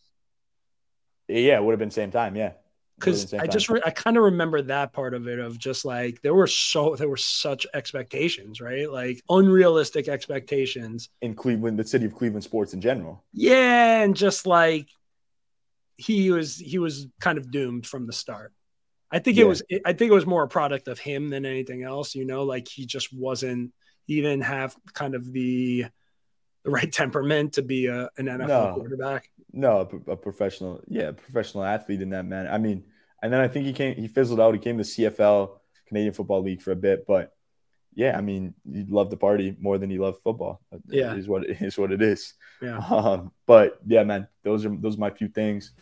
[1.28, 2.52] yeah it would have been same time yeah
[2.98, 5.38] It would've been Because I just re- I kind of remember that part of it
[5.38, 8.90] of just like there were so there were such expectations, right?
[8.90, 11.10] Like unrealistic expectations.
[11.20, 14.88] in cleveland the city of cleveland sports in general Yeah, and just like
[15.96, 18.52] he was he was kind of doomed from the start.
[19.10, 21.82] I think it was I think it was more a product of him than anything
[21.82, 23.72] else, you know, like he just wasn't
[24.06, 25.86] he didn't have kind of the
[26.66, 28.74] the right temperament to be a, an NFL No.
[28.74, 29.30] quarterback.
[29.52, 32.50] No, a, a professional, yeah, professional athlete in that manner.
[32.50, 32.84] I mean,
[33.22, 34.52] and then I think he came, he fizzled out.
[34.52, 37.32] He came to CFL, Canadian Football League, for a bit, but
[37.94, 40.60] yeah, I mean, he loved the party more than he loved football.
[40.88, 41.14] Yeah.
[41.14, 41.78] is what it is.
[41.78, 42.34] What it is.
[42.60, 42.78] Yeah.
[42.78, 45.72] Um, but yeah, man, those are those are my few things.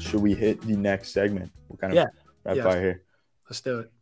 [0.00, 1.52] Should we hit the next segment?
[1.68, 2.06] We're kind of Yeah.
[2.44, 2.64] rapid Yes.
[2.66, 3.02] fire here.
[3.48, 3.92] Let's do it.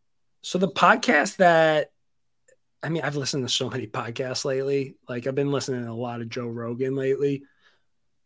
[0.49, 1.91] So the podcast that
[2.83, 4.97] I mean, I've listened to so many podcasts lately.
[5.07, 7.43] Like I've been listening to a lot of Joe Rogan lately.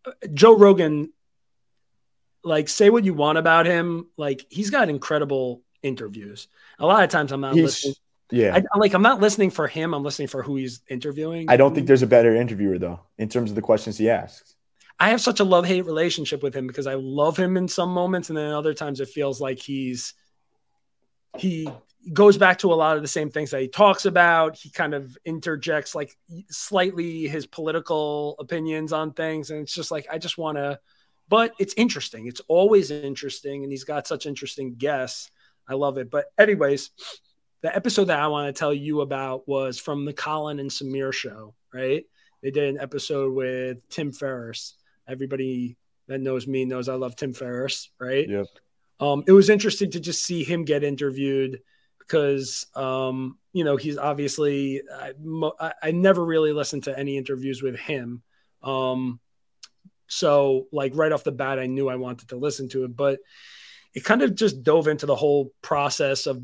[0.07, 1.13] Uh, Joe Rogan,
[2.45, 6.47] like, say what you want about him, like he's got incredible interviews.
[6.79, 7.97] A lot of times I'm not listening.
[8.31, 8.55] Yeah.
[8.55, 9.93] I, like I'm not listening for him.
[9.93, 11.47] I'm listening for who he's interviewing.
[11.51, 14.55] I don't think there's a better interviewer though in terms of the questions he asks.
[15.01, 17.93] I have such a love hate relationship with him because I love him in some
[17.93, 20.15] moments, and then other times it feels like he's
[21.37, 21.69] he
[22.13, 24.57] goes back to a lot of the same things that he talks about.
[24.57, 26.17] He kind of interjects like
[26.49, 30.79] slightly his political opinions on things, and it's just like I just want to.
[31.29, 32.27] But it's interesting.
[32.27, 35.31] It's always interesting, and he's got such interesting guests.
[35.69, 36.11] I love it.
[36.11, 36.91] But anyways,
[37.63, 41.13] the episode that I want to tell you about was from the Colin and Samir
[41.13, 41.55] show.
[41.73, 42.05] Right?
[42.43, 44.75] They did an episode with Tim Ferriss.
[45.09, 45.77] Everybody
[46.09, 48.29] that knows me knows I love Tim Ferriss, right?
[48.29, 48.47] Yep.
[49.01, 51.61] Um, it was interesting to just see him get interviewed
[52.13, 57.79] because um, you know he's obviously I, I, never really listened to any interviews with
[57.79, 58.23] him.
[58.63, 59.19] Um,
[60.09, 63.21] so like right off the bat, I knew I wanted to listen to it, but
[63.95, 66.43] it kind of just dove into the whole process of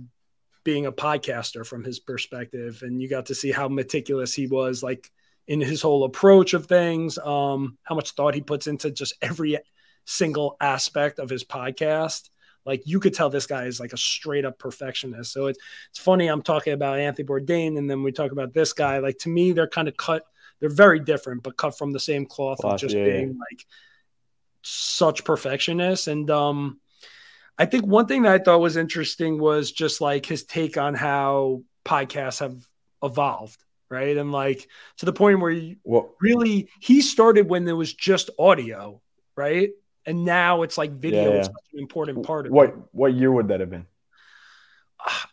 [0.64, 4.82] being a podcaster from his perspective, and you got to see how meticulous he was,
[4.82, 5.10] like
[5.46, 9.58] in his whole approach of things, um, how much thought he puts into just every
[10.06, 12.30] single aspect of his podcast.
[12.68, 15.32] Like you could tell this guy is like a straight up perfectionist.
[15.32, 18.74] So it's it's funny I'm talking about Anthony Bourdain and then we talk about this
[18.74, 18.98] guy.
[18.98, 20.24] Like to me, they're kind of cut.
[20.60, 23.38] They're very different, but cut from the same cloth of just yeah, being yeah.
[23.50, 23.66] like
[24.62, 26.08] such perfectionists.
[26.08, 26.78] And um,
[27.56, 30.94] I think one thing that I thought was interesting was just like his take on
[30.94, 32.56] how podcasts have
[33.02, 34.18] evolved right?
[34.18, 38.28] And like to the point where you well, really he started when there was just
[38.38, 39.00] audio,
[39.34, 39.70] right?
[40.08, 42.74] And now it's like video yeah, is such an important part of what it.
[42.92, 43.84] what year would that have been?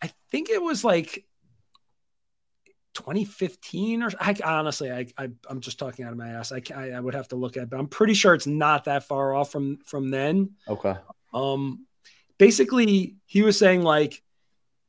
[0.01, 1.25] I think it was like
[2.95, 6.51] 2015 or I honestly I, I am just talking out of my ass.
[6.51, 8.83] I, I I would have to look at, it, but I'm pretty sure it's not
[8.83, 10.51] that far off from from then.
[10.67, 10.95] Okay.
[11.33, 11.85] Um,
[12.38, 14.21] basically he was saying like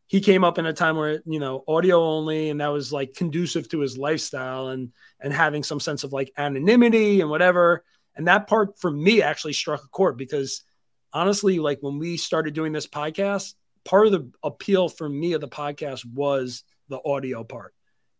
[0.09, 3.14] he came up in a time where you know audio only and that was like
[3.14, 7.85] conducive to his lifestyle and and having some sense of like anonymity and whatever
[8.16, 10.62] and that part for me actually struck a chord because
[11.12, 15.40] honestly like when we started doing this podcast part of the appeal for me of
[15.40, 17.72] the podcast was the audio part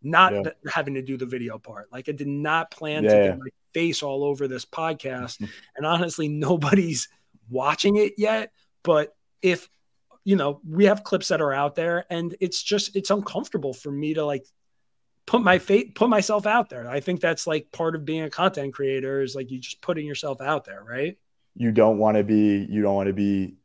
[0.07, 0.51] not yeah.
[0.69, 1.89] having to do the video part.
[1.93, 5.47] Like i did not plan yeah, to get my face all over this podcast.
[5.77, 7.09] And honestly nobody's
[7.51, 8.53] watching it yet.
[8.83, 9.69] But if
[10.25, 13.91] you know, we have clips that are out there and it's just it's uncomfortable for
[13.91, 14.45] me to like
[15.27, 16.89] put my fate put myself out there.
[16.89, 20.07] I think that's like part of being a content creator is like you just putting
[20.07, 21.19] yourself out there, right?
[21.55, 23.57] You don't want to be you don't want to be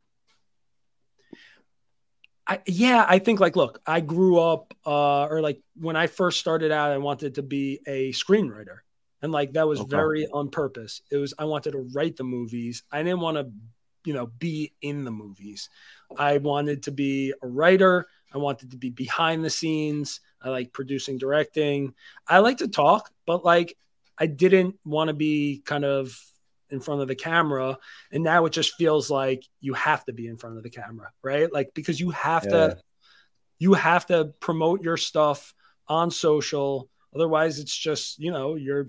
[2.46, 6.40] I, yeah, I think like, look, I grew up, uh, or like when I first
[6.40, 8.78] started out, I wanted to be a screenwriter,
[9.22, 9.88] and like that was okay.
[9.88, 11.02] very on purpose.
[11.10, 12.82] It was I wanted to write the movies.
[12.90, 13.50] I didn't want to,
[14.04, 15.70] you know, be in the movies.
[16.18, 18.06] I wanted to be a writer.
[18.34, 20.20] I wanted to be behind the scenes.
[20.42, 21.94] I like producing, directing.
[22.26, 23.76] I like to talk, but like
[24.18, 26.16] I didn't want to be kind of
[26.70, 27.78] in front of the camera.
[28.10, 31.10] And now it just feels like you have to be in front of the camera,
[31.22, 31.52] right?
[31.52, 32.50] Like because you have yeah.
[32.50, 32.78] to
[33.58, 35.54] you have to promote your stuff
[35.86, 36.88] on social.
[37.14, 38.88] Otherwise it's just, you know, you're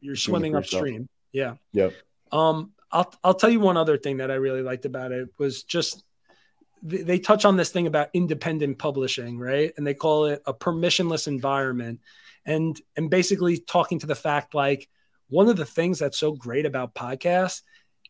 [0.00, 1.08] you're swimming upstream.
[1.32, 1.54] Yeah.
[1.72, 1.90] Yeah.
[2.32, 5.64] Um I'll I'll tell you one other thing that I really liked about it was
[5.64, 6.02] just
[6.82, 9.72] they touch on this thing about independent publishing, right?
[9.76, 12.00] And they call it a permissionless environment.
[12.44, 14.88] And and basically talking to the fact like
[15.28, 17.62] one of the things that's so great about podcasts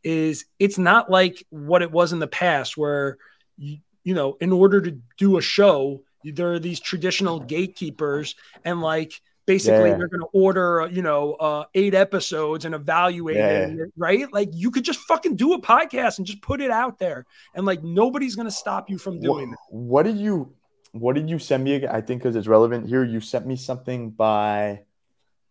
[0.05, 3.17] is it's not like what it was in the past where
[3.57, 8.81] you, you know, in order to do a show, there are these traditional gatekeepers and
[8.81, 9.97] like basically yeah.
[9.97, 13.67] they're going to order you know uh, eight episodes and evaluate yeah.
[13.67, 16.99] it right like you could just fucking do a podcast and just put it out
[16.99, 20.53] there and like nobody's going to stop you from doing what, it what did you
[20.93, 24.11] what did you send me i think because it's relevant here you sent me something
[24.11, 24.81] by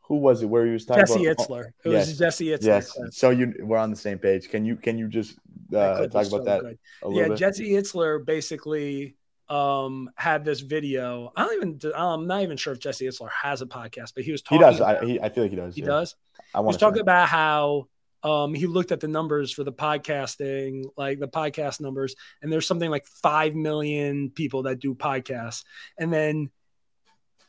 [0.01, 2.07] who was it where he was talking jesse about itzler it yes.
[2.07, 5.07] was jesse itzler yes so you we're on the same page can you can you
[5.07, 5.37] just
[5.73, 6.77] uh, talk about so that
[7.09, 7.37] yeah bit?
[7.37, 9.15] jesse itzler basically
[9.49, 11.31] um had this video.
[11.35, 14.31] I don't even I'm not even sure if Jesse Itzler has a podcast, but he
[14.31, 14.59] was talking.
[14.59, 14.77] He does.
[14.77, 15.75] About, I, he, I feel like he does.
[15.75, 15.87] He yeah.
[15.87, 16.15] does.
[16.53, 17.87] I want to talk about how
[18.23, 22.67] um he looked at the numbers for the podcasting, like the podcast numbers, and there's
[22.67, 25.63] something like five million people that do podcasts,
[25.97, 26.49] and then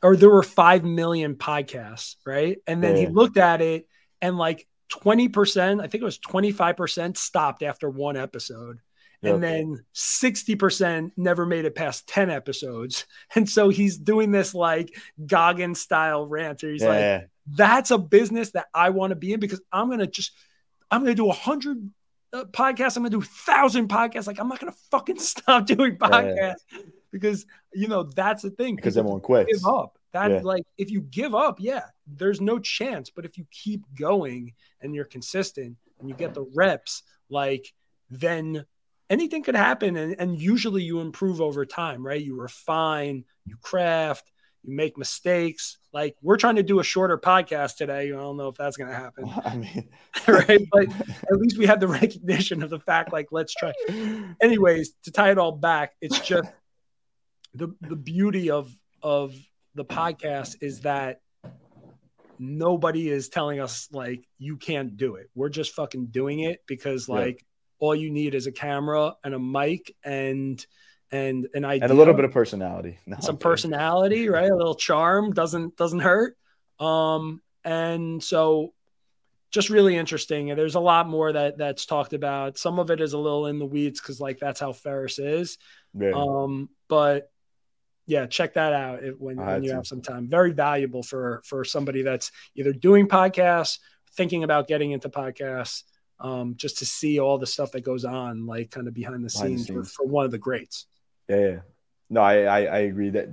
[0.03, 2.59] or there were five million podcasts, right?
[2.67, 3.03] And then yeah.
[3.03, 3.89] he looked at it
[4.21, 8.79] and like 20%, I think it was 25% stopped after one episode
[9.23, 13.07] and then 60% never made it past 10 episodes.
[13.35, 16.89] And so he's doing this like Goggin style rant where he's yeah.
[17.21, 20.33] like, that's a business that I want to be in because I'm going to just,
[20.91, 21.91] I'm going to do a hundred
[22.33, 22.97] uh, podcasts.
[22.97, 24.27] I'm going to do a thousand podcasts.
[24.27, 26.81] Like, I'm not going to fucking stop doing podcasts yeah.
[27.11, 28.77] because, you know, that's the thing.
[28.77, 29.53] Because everyone quits.
[29.53, 29.99] Give up.
[30.13, 30.41] That yeah.
[30.43, 33.11] like, if you give up, yeah, there's no chance.
[33.11, 37.73] But if you keep going and you're consistent and you get the reps, like,
[38.09, 38.65] then
[39.09, 42.23] anything could happen and, and usually you improve over time right?
[42.23, 44.31] You refine you craft
[44.63, 45.79] you make mistakes.
[45.93, 48.09] Like we're trying to do a shorter podcast today.
[48.09, 49.31] I don't know if that's going to happen.
[49.45, 49.89] I mean
[50.29, 50.67] right?
[50.71, 50.89] But
[51.31, 53.73] at least we have the recognition of the fact like let's try.
[54.41, 56.49] Anyways to tie it all back it's just
[57.55, 58.71] the the beauty of
[59.03, 59.35] of
[59.75, 61.21] the podcast is that
[62.39, 65.31] nobody is telling us like you can't do it.
[65.35, 67.45] We're just fucking doing it because like
[67.79, 70.65] all you need is a camera and a mic and
[71.13, 72.99] and an idea and a little bit of personality.
[73.07, 74.51] No, some personality, right?
[74.51, 76.37] A little charm doesn't doesn't hurt.
[76.79, 78.73] Um, and so
[79.51, 80.51] just really interesting.
[80.51, 82.59] And there's a lot more that that's talked about.
[82.59, 85.59] Some of it is a little in the weeds because like that's how Ferriss is.
[85.95, 86.13] Yeah.
[86.15, 87.31] Um, but
[88.07, 90.29] yeah, check that out when, when you have some time.
[90.29, 93.79] Very valuable for for somebody that's either doing podcasts,
[94.17, 95.83] thinking about getting into podcasts,
[96.21, 99.33] um, just to see all the stuff that goes on, like kind of behind the
[99.33, 99.93] behind scenes, the scenes.
[99.93, 100.87] For, for, one of the greats.
[101.29, 101.59] Yeah, yeah.
[102.09, 103.29] No, I, I, I agree that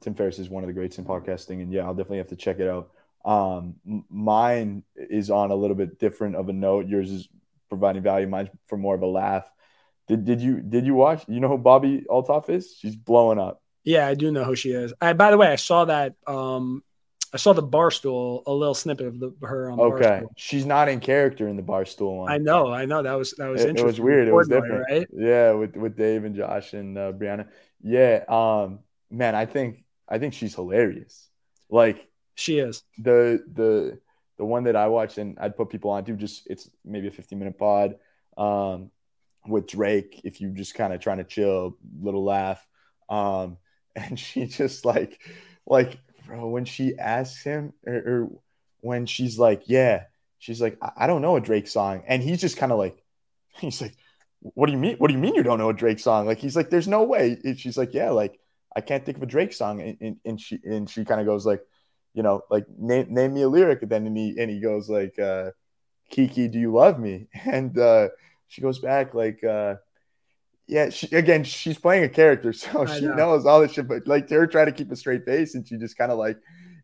[0.00, 2.36] Tim Ferriss is one of the greats in podcasting, and yeah, I'll definitely have to
[2.36, 2.90] check it out.
[3.24, 3.76] Um,
[4.10, 6.88] mine is on a little bit different of a note.
[6.88, 7.28] Yours is
[7.68, 8.26] providing value.
[8.26, 9.50] Mine's for more of a laugh.
[10.08, 11.24] Did, did you did you watch?
[11.28, 12.76] You know who Bobby Althoff is?
[12.78, 13.62] She's blowing up.
[13.84, 14.92] Yeah, I do know who she is.
[15.00, 16.14] I, by the way, I saw that.
[16.26, 16.82] Um,
[17.34, 19.80] I saw the barstool, a little snippet of the, her on.
[19.80, 20.28] Okay, barstool.
[20.36, 22.32] she's not in character in the barstool one.
[22.32, 23.02] I know, I know.
[23.02, 23.84] That was that was it, interesting.
[23.84, 24.28] It was weird.
[24.28, 25.06] It was different, right?
[25.12, 27.48] Yeah, with with Dave and Josh and uh, Brianna.
[27.82, 31.28] Yeah, um, man, I think I think she's hilarious.
[31.70, 33.98] Like she is the the
[34.38, 37.10] the one that I watched and I'd put people on to just it's maybe a
[37.10, 37.96] 15 minute pod
[38.36, 38.90] um,
[39.46, 42.66] with Drake if you just kind of trying to chill, little laugh.
[43.08, 43.58] Um,
[43.96, 45.20] and she just like
[45.66, 45.98] like
[46.32, 48.28] bro when she asks him or, or
[48.80, 50.04] when she's like yeah
[50.38, 52.02] she's like I, I don't know a Drake song.
[52.06, 53.02] And he's just kind of like
[53.60, 53.94] he's like
[54.40, 56.26] what do you mean what do you mean you don't know a Drake song?
[56.26, 57.38] Like he's like there's no way.
[57.44, 58.38] And she's like yeah like
[58.74, 59.80] I can't think of a Drake song.
[59.80, 61.62] And, and, and she and she kind of goes like
[62.14, 63.82] you know like name, name me a lyric.
[63.82, 65.50] And then and he, and he goes like uh
[66.10, 67.28] Kiki do you love me?
[67.44, 68.08] And uh
[68.48, 69.76] she goes back like uh
[70.66, 73.14] yeah, she, again, she's playing a character, so I she know.
[73.14, 73.88] knows all this shit.
[73.88, 76.38] But like, they're trying to keep a straight face, and she just kind of like,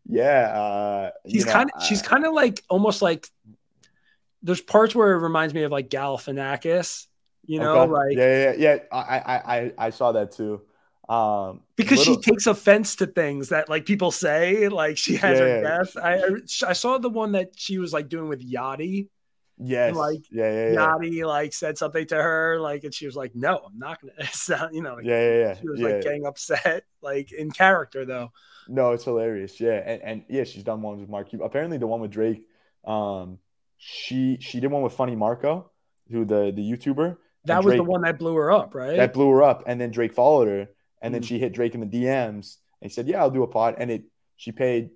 [0.05, 0.51] yeah.
[0.53, 3.27] Uh, she's kind of, uh, she's kind of like almost like.
[4.41, 7.07] There's parts where it reminds me of like Galifianakis,
[7.45, 7.91] you know, okay.
[7.91, 8.77] like yeah, yeah, yeah.
[8.89, 9.19] I,
[9.55, 10.61] I, I, saw that too.
[11.09, 12.21] Um, because little...
[12.21, 15.97] she takes offense to things that like people say, like she has yeah, her death.
[15.97, 19.09] I, I saw the one that she was like doing with Yachty
[19.61, 19.95] Yes.
[19.95, 20.75] like yeah, yeah, yeah.
[20.75, 24.13] Yachty like said something to her, like, and she was like, "No, I'm not gonna."
[24.31, 25.55] Sound, you know, like, yeah, yeah, yeah.
[25.55, 25.87] She was yeah.
[25.87, 28.31] like getting upset, like in character though.
[28.69, 29.59] No, it's hilarious.
[29.59, 31.27] Yeah, and, and yeah, she's done one with Mark.
[31.33, 32.47] Apparently, the one with Drake,
[32.85, 33.37] um,
[33.77, 35.71] she she did one with Funny Marco,
[36.09, 37.17] who the the YouTuber.
[37.45, 38.95] That was the one that blew her up, right?
[38.95, 40.69] That blew her up, and then Drake followed her,
[41.01, 43.43] and mm then she hit Drake in the DMs, and he said, "Yeah, I'll do
[43.43, 44.03] a pod," and it
[44.37, 44.91] she paid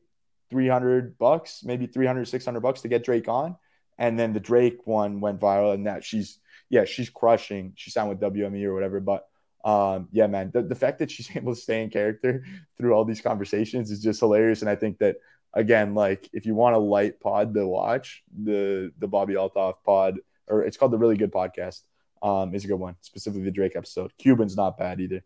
[0.51, 3.57] 300 bucks, maybe 300, 600 bucks to get Drake on
[3.97, 7.73] and then the Drake one went viral, and that she's yeah she's crushing.
[7.75, 9.25] She signed with WME or whatever, but
[9.63, 12.45] um, yeah, man, the, the fact that she's able to stay in character
[12.77, 14.61] through all these conversations is just hilarious.
[14.61, 15.17] And I think that
[15.53, 20.19] again, like if you want a light pod to watch, the the Bobby Althoff pod,
[20.47, 21.81] or it's called the Really Good Podcast,
[22.21, 22.95] um, is a good one.
[23.01, 24.11] Specifically, the Drake episode.
[24.17, 25.23] Cuban's not bad either.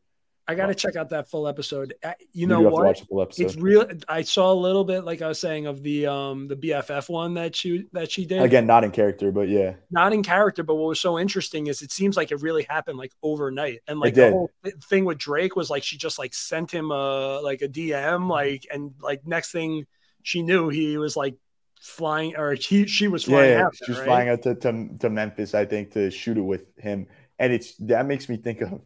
[0.50, 1.94] I got to check out that full episode.
[2.32, 3.04] You know what?
[3.38, 3.86] It's real.
[4.08, 7.34] I saw a little bit, like I was saying, of the um the BFF one
[7.34, 8.42] that she that she did.
[8.42, 10.64] Again, not in character, but yeah, not in character.
[10.64, 14.00] But what was so interesting is it seems like it really happened like overnight, and
[14.00, 14.50] like the whole
[14.86, 18.66] thing with Drake was like she just like sent him a like a DM, like
[18.72, 19.86] and like next thing
[20.24, 21.36] she knew, he was like
[21.82, 23.76] flying or he she was flying yeah, out.
[23.76, 24.06] She was right?
[24.06, 27.08] flying out to, to to Memphis, I think, to shoot it with him,
[27.38, 28.80] and it's that makes me think of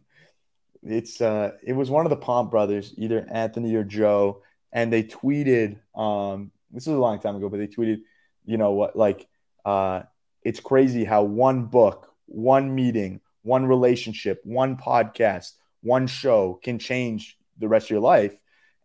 [0.82, 4.42] it's uh it was one of the Pomp brothers, either Anthony or Joe,
[4.72, 8.00] and they tweeted um this was a long time ago, but they tweeted,
[8.44, 9.26] you know what, like
[9.64, 10.02] uh
[10.42, 17.38] it's crazy how one book, one meeting, one relationship, one podcast, one show can change
[17.58, 18.34] the rest of your life.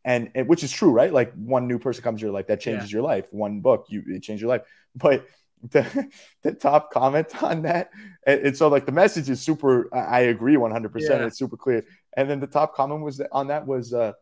[0.05, 1.12] And, and which is true, right?
[1.12, 2.97] Like one new person comes to your life that changes yeah.
[2.97, 3.25] your life.
[3.31, 4.62] One book, you it changed your life.
[4.95, 5.27] But
[5.63, 6.10] the,
[6.43, 7.89] the top comment on that.
[8.26, 10.91] And, and, so like the message is super, I agree 100%.
[11.02, 11.26] Yeah.
[11.26, 11.86] It's super clear.
[12.15, 14.13] And then the top comment was on that was, uh,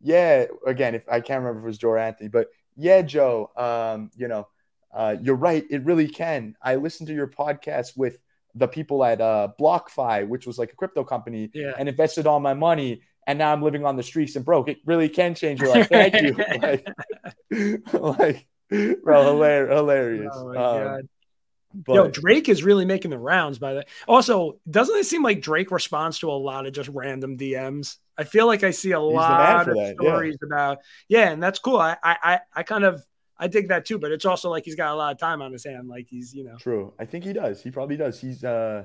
[0.00, 3.50] yeah, again, if I can't remember if it was Joe or Anthony, but yeah, Joe,
[3.56, 4.48] um, you know,
[4.92, 5.64] uh, you're right.
[5.70, 6.56] It really can.
[6.60, 8.20] I listened to your podcast with
[8.54, 11.72] the people at uh, BlockFi, which was like a crypto company, yeah.
[11.78, 13.02] and invested all my money.
[13.26, 14.68] And now I'm living on the streets and broke.
[14.68, 15.88] It really can change your life.
[15.88, 16.34] Thank you.
[17.92, 18.46] like, like
[19.02, 19.74] bro, hilarious.
[19.74, 20.32] hilarious.
[20.34, 21.08] Oh um,
[21.74, 25.40] but, Yo, Drake is really making the rounds by the also, doesn't it seem like
[25.40, 27.96] Drake responds to a lot of just random DMs?
[28.18, 30.46] I feel like I see a lot of that, stories yeah.
[30.46, 31.78] about yeah, and that's cool.
[31.78, 33.02] I I I kind of
[33.38, 35.52] I dig that too, but it's also like he's got a lot of time on
[35.52, 35.88] his hand.
[35.88, 36.56] Like he's, you know.
[36.58, 36.92] True.
[36.98, 37.60] I think he does.
[37.60, 38.20] He probably does.
[38.20, 38.84] He's uh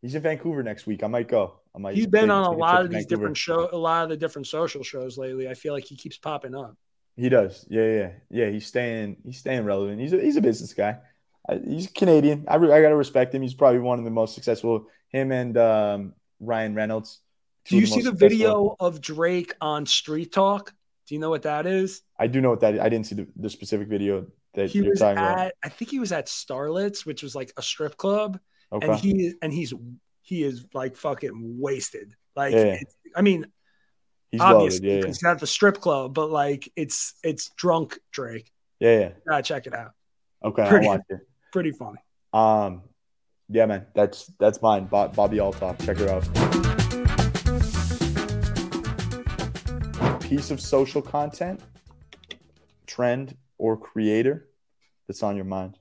[0.00, 1.02] he's in Vancouver next week.
[1.02, 1.54] I might go.
[1.74, 3.16] I might He's been on a lot of these Vancouver.
[3.16, 5.48] different show a lot of the different social shows lately.
[5.48, 6.76] I feel like he keeps popping up.
[7.16, 7.66] He does.
[7.68, 8.50] Yeah, yeah, yeah.
[8.50, 9.16] He's staying.
[9.24, 10.00] He's staying relevant.
[10.00, 10.98] He's a, he's a business guy.
[11.64, 12.46] he's Canadian.
[12.48, 13.42] I, re, I gotta respect him.
[13.42, 14.86] He's probably one of the most successful.
[15.08, 17.20] Him and um, Ryan Reynolds,
[17.66, 20.72] Do you see the video of Drake on Street Talk?
[21.06, 22.02] Do you know what that is?
[22.18, 22.80] I do know what that is.
[22.80, 25.52] I didn't see the, the specific video that he you're was talking at, about.
[25.62, 28.38] I think he was at Starlets, which was like a strip club,
[28.72, 28.86] Okay.
[28.86, 29.74] and he and he's
[30.22, 32.14] he is like fucking wasted.
[32.34, 32.60] Like, Yeah.
[32.60, 33.46] it's- I mean,
[34.32, 35.02] He's obviously loaded.
[35.04, 38.50] Yeah, he's at the strip club, but like it's it's drunk Drake.
[38.80, 39.08] Yeah, yeah.
[39.28, 39.92] Gotta check it out.
[40.42, 41.20] Okay, Pretty- I'll watch it.
[41.52, 41.98] Pretty funny.
[42.32, 42.82] Um,
[43.50, 44.86] yeah, man, that's that's mine.
[44.86, 46.22] Bob, Bobby Althoff, check her out.
[50.22, 51.60] Piece of social content,
[52.86, 54.48] trend, or creator
[55.06, 55.78] that's on your mind,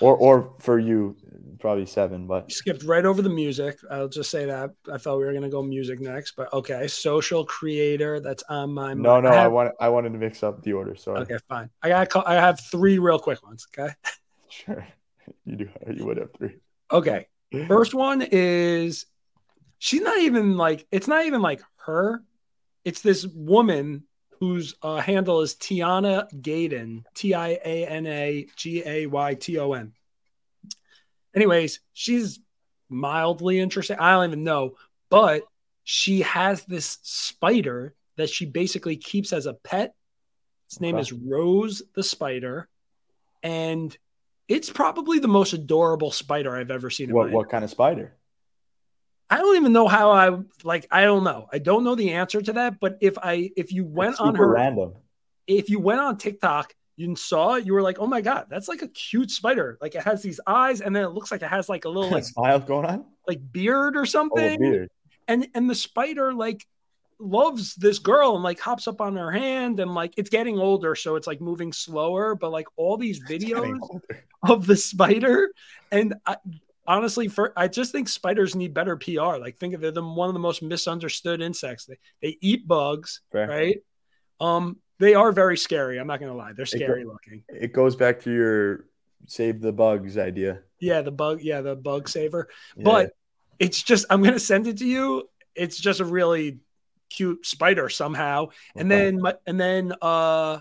[0.00, 1.16] or or for you,
[1.60, 2.26] probably seven.
[2.26, 3.78] But You skipped right over the music.
[3.90, 4.70] I'll just say that.
[4.92, 6.86] I thought we were gonna go music next, but okay.
[6.88, 9.02] Social creator that's on my mind.
[9.02, 10.94] no, no, I, have- want I wanted to mix up the order.
[10.96, 11.20] Sorry.
[11.20, 11.70] Okay, fine.
[11.82, 12.26] I got.
[12.26, 13.66] I have three real quick ones.
[13.76, 13.92] Okay.
[14.50, 14.86] Sure.
[15.44, 15.68] You do.
[15.94, 16.56] You would have three.
[16.90, 17.26] Okay.
[17.68, 19.04] First one is
[19.78, 22.22] she's not even like it's not even like her.
[22.82, 24.04] It's this woman
[24.40, 29.58] whose uh, handle is Tiana Gayton, T I A N A G A Y T
[29.58, 29.92] O N.
[31.34, 32.40] Anyways, she's
[32.88, 33.98] mildly interesting.
[33.98, 34.74] I don't even know,
[35.10, 35.42] but
[35.84, 39.94] she has this spider that she basically keeps as a pet.
[40.66, 41.02] Its name Okay.
[41.02, 42.68] is Rose the Spider,
[43.42, 43.96] and
[44.48, 47.08] it's probably the most adorable spider I've ever seen.
[47.10, 48.14] In What what kind of spider?
[49.30, 50.86] I don't even know how I like.
[50.90, 51.48] I don't know.
[51.52, 52.80] I don't know the answer to that.
[52.80, 54.94] But if I if you went It's on her, random.
[55.46, 58.68] if you went on TikTok, you saw it, you were like, oh my god, that's
[58.68, 59.78] like a cute spider.
[59.80, 62.10] Like it has these eyes, and then it looks like it has like a little
[62.18, 63.04] like smile going on.
[63.26, 64.54] like beard or Oh, something.
[64.54, 64.90] a beard.
[65.28, 66.66] And and the spider like
[67.20, 70.94] loves this girl and like hops up on her hand and like it's getting older,
[70.94, 72.34] so it's like moving slower.
[72.34, 73.78] But like all these videos
[74.42, 75.50] of the spider.
[75.92, 76.36] And I,
[76.88, 79.36] honestly, for I just think spiders need better PR.
[79.38, 81.84] Like, think of it, they're one of the most misunderstood insects.
[81.84, 83.46] They they eat bugs, Fair.
[83.46, 83.76] right?
[84.40, 85.98] Um, they are very scary.
[86.00, 87.44] I'm not gonna lie, they're go- scary looking.
[87.48, 88.86] It goes back to your
[89.26, 90.62] save the bugs idea.
[90.80, 92.48] Yeah, the bug, yeah, the bug saver.
[92.76, 92.84] Yeah.
[92.84, 93.10] But
[93.58, 95.28] it's just I'm gonna send it to you.
[95.54, 96.58] It's just a really
[97.10, 98.48] cute spider somehow.
[98.76, 99.10] And Okay.
[99.10, 100.60] then and then uh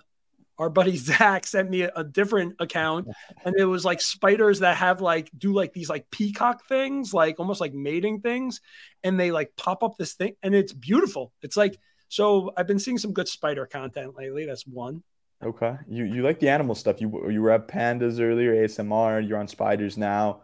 [0.59, 3.07] our buddy Zach sent me a, different account,
[3.45, 7.39] and it was like spiders that have like do like these like peacock things, like
[7.39, 8.61] almost like mating things,
[9.03, 11.33] and they like pop up this thing, and it's beautiful.
[11.41, 11.77] It's like
[12.09, 12.51] so.
[12.57, 14.45] I've been seeing some good spider content lately.
[14.45, 15.03] That's one.
[15.43, 15.75] Okay.
[15.87, 16.99] You you like the animal stuff.
[16.99, 20.41] You you were at pandas earlier, ASMR, you're on spiders now.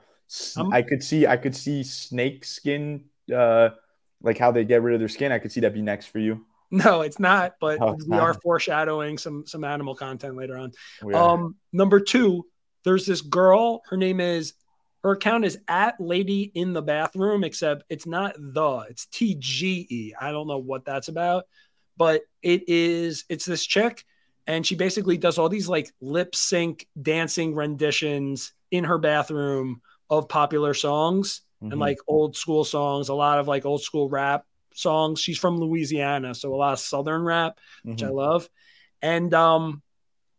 [0.58, 3.70] Um, I could see I could see snake skin uh
[4.22, 5.32] like how they get rid of their skin.
[5.32, 6.46] I could see that be next for you.
[6.74, 10.72] No, it's not, but Oh, we are foreshadowing some some animal content later on.
[11.14, 12.48] Um, number two,
[12.84, 13.84] there's this girl.
[13.90, 14.54] Her name is
[15.04, 19.86] her account is at lady in the bathroom, except it's not the, it's T G
[19.90, 20.14] E.
[20.20, 21.44] I don't know what that's about,
[21.96, 24.04] but it is, it's this chick,
[24.48, 30.28] and she basically does all these like lip sync dancing renditions in her bathroom of
[30.28, 31.72] popular songs Mhm.
[31.74, 34.46] and like old school songs, a lot of like old school rap
[34.76, 35.20] songs.
[35.20, 38.14] She's from Louisiana, so a lot of southern rap which I Mhm.
[38.16, 38.50] love.
[39.02, 39.82] And um,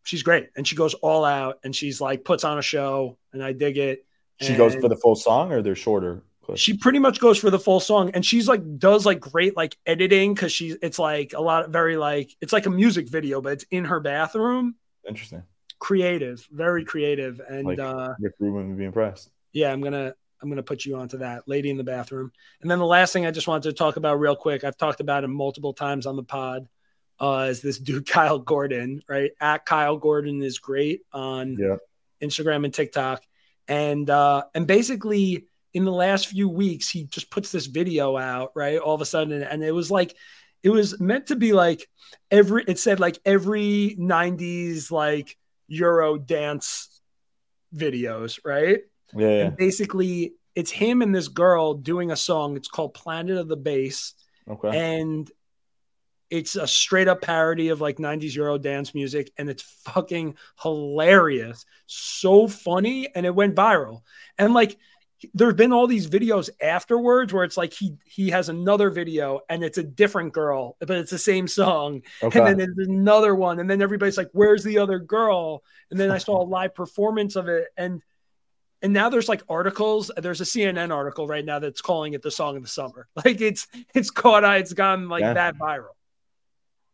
[0.05, 3.43] she's great, and she goes all out, and she's like puts on a show, and
[3.43, 4.05] I dig it.
[4.41, 6.61] she goes for the full song or they're shorter clips?
[6.61, 9.77] She pretty much goes for the full song, and she's like does like great like
[9.87, 13.41] editing because she's it's like a lot of very like it's like a music video,
[13.41, 14.75] but it's in her bathroom.
[15.09, 15.43] Interesting.
[15.79, 19.31] Creative, very creative, and Like- uh, Rick Rubin would be impressed.
[19.53, 20.15] yeah, I'm gonna
[20.45, 22.31] I'm gonna put you onto that lady in the bathroom.
[22.61, 25.01] And then the last thing I just wanted to talk about real quick, I've talked
[25.01, 26.69] about him multiple times on the pod,
[27.19, 29.31] uh, is this dude Kyle Gordon, right?
[29.41, 31.77] At Kyle Gordon is great on Yeah.
[32.23, 33.23] Instagram and TikTok,
[33.69, 38.53] and uh, and basically in the last few weeks he just puts this video out,
[38.55, 38.79] right?
[38.79, 40.15] All of a sudden, and it was like.
[40.63, 41.87] It was meant to be like
[42.31, 42.65] every.
[42.67, 45.37] It said like every '90s like
[45.69, 47.03] Euro dance
[47.75, 48.81] videos, right?
[49.17, 49.45] Yeah, yeah.
[49.47, 52.57] And basically, it's him and this girl doing a song.
[52.57, 54.15] It's called Planet of the Bass.
[54.49, 55.01] Okay.
[55.01, 55.31] And
[56.31, 59.31] it's a straight up parody of like 90s Euro dance music.
[59.37, 61.65] And it's fucking hilarious.
[61.87, 63.09] So funny.
[63.15, 64.03] And it went viral.
[64.39, 64.77] And like,
[65.33, 69.41] there have been all these videos afterwards where it's like he he has another video
[69.49, 72.03] and it's a different girl, but it's the same song.
[72.23, 72.39] Okay.
[72.39, 73.59] And then there's another one.
[73.59, 75.63] And then everybody's like, where's the other girl?
[75.91, 77.69] And then I saw a live performance of it.
[77.77, 78.03] And
[78.85, 80.11] and now there's like articles.
[80.17, 83.09] There's a CNN article right now that's calling it the song of the summer.
[83.25, 85.33] Like it's it's caught eye, it's gone like Yeah.
[85.35, 85.95] that viral.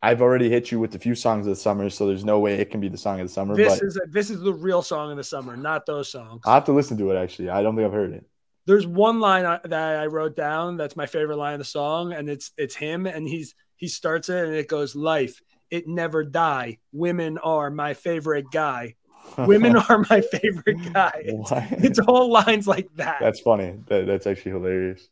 [0.02, 2.54] I've already hit you with a few songs of the summer, so there's no way
[2.54, 3.54] it can be the song of the summer.
[3.54, 6.40] This but is a, this is the real song of the summer, not those songs.
[6.46, 7.50] I'll have to listen to it actually.
[7.50, 8.24] I don't think I've heard it.
[8.66, 12.12] there's one line I- that I wrote down that's my favorite line of the song,
[12.14, 16.24] and it's it's him, and he's he starts it and it goes, "Life, it never
[16.24, 16.78] die.
[16.92, 18.94] Women are my favorite guy.
[19.46, 21.50] Women are my favorite guy." It's,
[21.84, 23.18] it's all lines like that.
[23.20, 23.76] That's funny.
[23.88, 25.08] That, that's actually hilarious.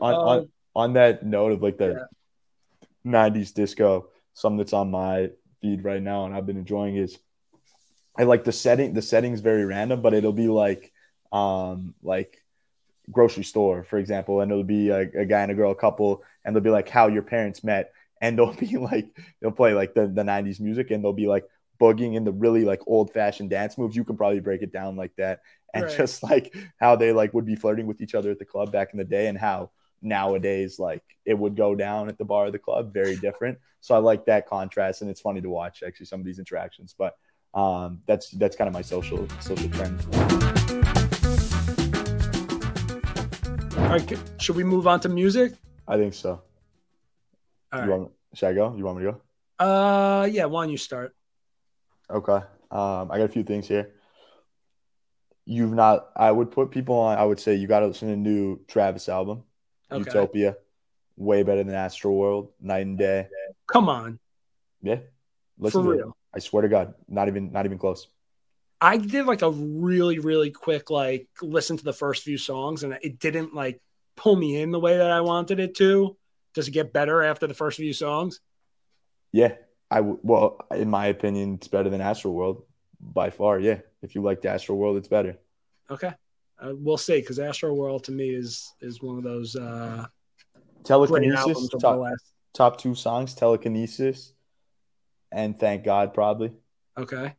[0.00, 2.06] On, Uh, on on that note of like the
[3.04, 3.20] yeah.
[3.30, 5.30] 90s disco, something that's on my
[5.60, 7.18] feed right now and I've been enjoying is
[8.18, 8.94] I like the setting.
[8.94, 10.92] The setting's very random, but it'll be like
[11.32, 12.42] um like
[13.10, 16.54] grocery store, for example, and it'll be a, a guy and a girl couple, and
[16.54, 20.06] they'll be like how your parents met, and they'll be like they'll play like the,
[20.06, 21.44] the 90s music and they'll be like
[21.80, 23.96] boogieing in the really like old fashioned dance moves.
[23.96, 25.40] You can probably break it down like that.
[25.72, 25.96] And Right.
[25.96, 28.88] just like how they like would be flirting with each other at the club back
[28.92, 29.70] in the day and how
[30.02, 33.94] nowadays like it would go down at the bar of the club very different so
[33.94, 37.18] i like that contrast and it's funny to watch actually some of these interactions but
[37.52, 40.00] um that's that's kind of my social social trend
[43.76, 45.52] All right, should we move on to music?
[45.86, 46.40] i think so
[47.72, 47.98] All you right.
[48.00, 49.20] want, should i go you want me to go
[49.64, 50.46] Uh, yeah.
[50.46, 51.14] Why don't you start?
[52.10, 52.44] Okay.
[52.70, 53.92] Um, I got a few things here.
[55.44, 56.10] You've not.
[56.16, 57.18] I would put people on.
[57.18, 59.44] I would say you got to listen to the new Travis album,
[59.90, 59.98] Okay.
[60.04, 60.56] Utopia.
[61.16, 63.28] Way better than Astroworld, night and day.
[63.70, 64.18] Come on,
[64.80, 65.00] Yeah,
[65.58, 65.96] listen for to it.
[65.96, 66.16] real.
[66.34, 68.08] I swear to God, not even not even close.
[68.80, 72.96] I did like a really, really quick like listen to the first few songs, and
[73.02, 73.80] it didn't like
[74.16, 76.16] pull me in the way that I wanted it to.
[76.54, 78.40] Does it get better after the first few songs?
[79.32, 79.54] Yeah,
[79.90, 82.62] I w- well, in my opinion, it's better than Astro World
[83.00, 83.58] by far.
[83.58, 85.36] Yeah, if you like Astro World, it's better.
[85.90, 86.12] Okay,
[86.58, 87.20] uh, we'll see.
[87.20, 90.06] Because Astro World to me is is one of those uh,
[90.84, 92.32] Telekinesis, top, last.
[92.54, 94.32] top two songs, Telekinesis,
[95.32, 96.52] and Thank God, probably.
[96.96, 97.34] Okay,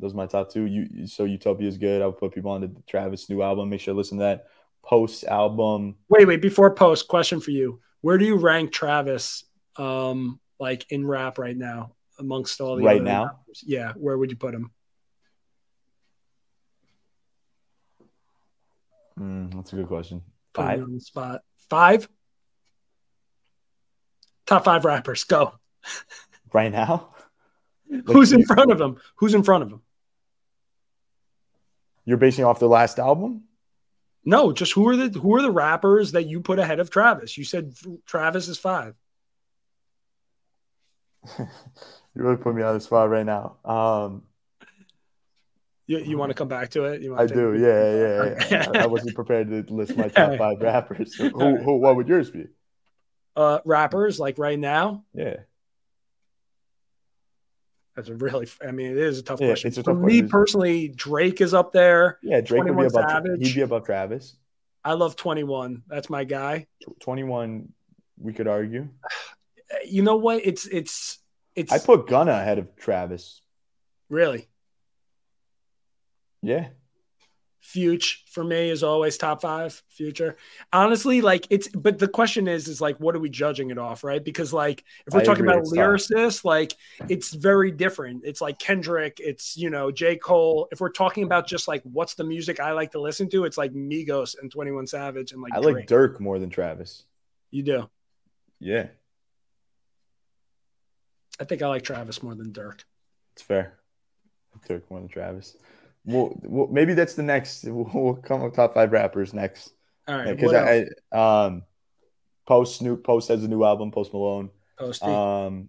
[0.00, 0.64] Those are my top two.
[0.64, 2.02] You so Utopia is good.
[2.02, 3.68] I would put people on the Travis new album.
[3.68, 4.46] Make sure to listen to that
[4.84, 5.96] post album.
[6.08, 6.42] wait, wait.
[6.42, 9.44] Before post, question for you: Where do you rank Travis,
[9.76, 13.24] um, like in rap right now amongst all the Right other now?
[13.24, 13.62] rappers?
[13.64, 14.70] Yeah, where would you put him?
[19.18, 20.22] Mm, that's a good question.
[20.54, 20.82] Five.
[20.82, 21.42] on the spot.
[21.70, 22.08] Five.
[24.46, 25.24] Top five rappers.
[25.24, 25.54] Go.
[26.52, 27.10] Right now,
[28.06, 28.96] Who's in front of him?
[29.16, 29.82] Who's in front of him?
[32.04, 33.42] you're basing off the last album.
[34.24, 37.36] No, just who are the who are the rappers that you put ahead of Travis?
[37.36, 37.74] You said
[38.06, 38.94] Travis is five.
[41.38, 41.46] you
[42.14, 43.56] really put me on the spot right now.
[43.64, 44.22] Um,
[45.86, 47.02] You, you want to come back to it?
[47.02, 47.54] You I to do.
[47.54, 48.46] Yeah, yeah.
[48.50, 48.70] yeah.
[48.74, 51.14] I, I wasn't prepared to list my top five rappers.
[51.14, 51.76] Who, who?
[51.76, 52.46] What would yours be?
[53.34, 55.04] Uh, rappers like right now.
[55.14, 55.36] Yeah.
[57.96, 58.48] That's a really.
[58.64, 59.68] I mean, it is a tough Yeah, question.
[59.68, 62.18] it's a For tough me personally, Drake is up there.
[62.22, 63.10] Yeah, Drake would be 21 above.
[63.10, 63.46] Savage.
[63.48, 64.36] He'd be above Travis.
[64.84, 65.82] I love Twenty One.
[65.88, 66.66] That's my guy.
[67.00, 67.72] Twenty-one.
[68.18, 68.88] We could argue.
[69.86, 70.40] You know what?
[70.44, 71.18] It's it's
[71.54, 73.42] it's I put Gunna ahead of Travis.
[74.08, 74.48] really
[76.42, 76.68] Yeah.
[77.60, 79.82] Future for me is always top five.
[79.90, 80.38] Future,
[80.72, 81.68] honestly, like it's.
[81.68, 84.24] But the question is, is like, what are we judging it off, right?
[84.24, 86.72] Because like, if we're I talking agree, about lyricists, like
[87.10, 88.22] it's very different.
[88.24, 90.68] It's like Kendrick, it's you know J Cole.
[90.72, 93.58] If we're talking about just like what's the music I like to listen to, it's
[93.58, 95.74] like Migos and Twenty One Savage and like I Drake.
[95.74, 97.04] like Durk more than Travis.
[97.50, 97.90] you do.
[98.60, 98.86] Yeah,
[101.40, 102.80] I think I like Travis more than Durk.
[103.32, 103.78] it's fair.
[104.68, 105.56] Durk more than Travis.
[106.04, 107.64] Well, well maybe that's the next.
[107.64, 109.72] We'll, we'll come with top five rappers next.
[110.06, 110.88] All right, Because?
[111.12, 111.62] I, um,
[112.46, 113.90] Post Snoop Post has a new album.
[113.90, 114.50] Post Malone.
[114.78, 115.04] Posty.
[115.04, 115.68] Um,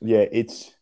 [0.00, 0.74] yeah, it's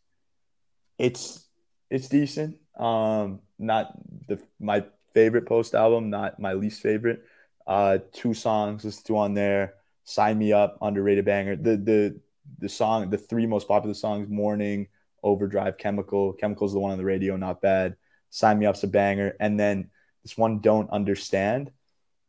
[0.99, 1.45] it's
[1.91, 2.57] it's decent.
[2.79, 3.93] Um, not
[4.29, 7.23] the my favorite Post album, not my least favorite.
[7.67, 9.75] Uh, two songs listen to on there.
[10.05, 11.57] Sign me up, underrated banger.
[11.57, 12.21] The the
[12.59, 14.89] the song, the three most popular songs: Morning,
[15.23, 16.33] Overdrive, Chemical.
[16.35, 17.97] Chemical's the one on the radio, not bad.
[18.31, 19.91] Sign me up's a banger, and then
[20.23, 21.71] this one, Don't Understand.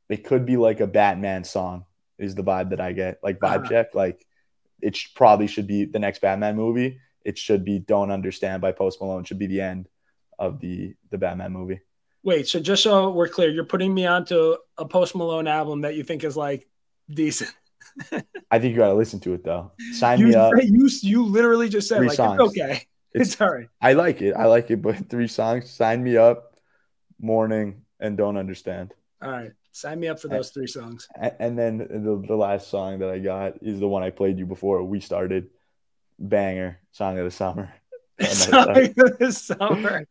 [0.09, 1.85] It could be like a Batman song.
[2.17, 3.69] Is the vibe that I get, like vibe Uh-huh.
[3.69, 4.25] check, like
[4.81, 6.99] it sh- probably should be the next Batman movie.
[7.25, 9.23] It should be "Don't Understand" by Post Malone.
[9.23, 9.89] Should be the end
[10.37, 11.79] of the the Batman movie.
[12.23, 15.95] Wait, so just so we're clear, you're putting me onto a Post Malone album that
[15.95, 16.67] you think is like
[17.09, 17.51] decent.
[18.51, 19.71] I think you got to listen to it though.
[19.93, 20.53] Sign You, me up.
[20.61, 22.39] you you literally just said Three like songs.
[22.41, 22.81] it's okay.
[23.13, 23.67] It's, It's, all right.
[23.81, 24.33] I like it.
[24.35, 24.81] I like it.
[24.81, 26.55] But three songs: "Sign Me Up,"
[27.19, 29.51] "Morning," and "Don't Understand." All right.
[29.73, 31.09] Sign me up for those three songs.
[31.39, 34.45] And then the, the last song that I got is the one I played you
[34.45, 35.49] before we started.
[36.19, 37.73] Banger, song of the summer.
[38.21, 40.05] Sorry, this summer.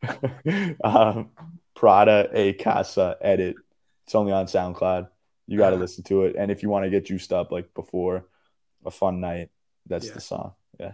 [0.85, 1.31] um,
[1.75, 3.57] Prada a Casa edit
[4.05, 5.09] It's only on SoundCloud.
[5.51, 6.37] You got to listen to it.
[6.39, 8.25] And if you want to get juiced up like before
[8.87, 9.51] a fun night,
[9.85, 10.15] that's Yeah.
[10.15, 10.53] the song.
[10.79, 10.93] Yeah.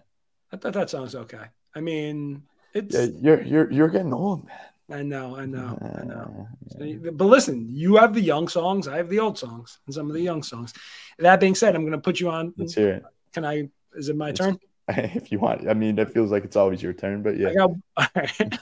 [0.51, 1.45] I thought that sounds okay.
[1.75, 2.43] I mean,
[2.73, 2.95] it's.
[2.95, 4.57] Yeah, you're you're you're getting old, man.
[4.89, 6.49] I know, I know, I know.
[6.71, 8.89] So But listen, you have the young songs.
[8.89, 10.73] I have the old songs and some of the young songs.
[11.19, 12.55] That being said, I'm going to put you on.
[12.57, 13.03] Let's hear
[13.35, 13.69] Can I?
[13.95, 14.59] Is it my Let's- turn?
[14.89, 15.69] if you want.
[15.69, 17.51] I mean, it feels like it's always your turn, but yeah.
[17.51, 17.71] I got.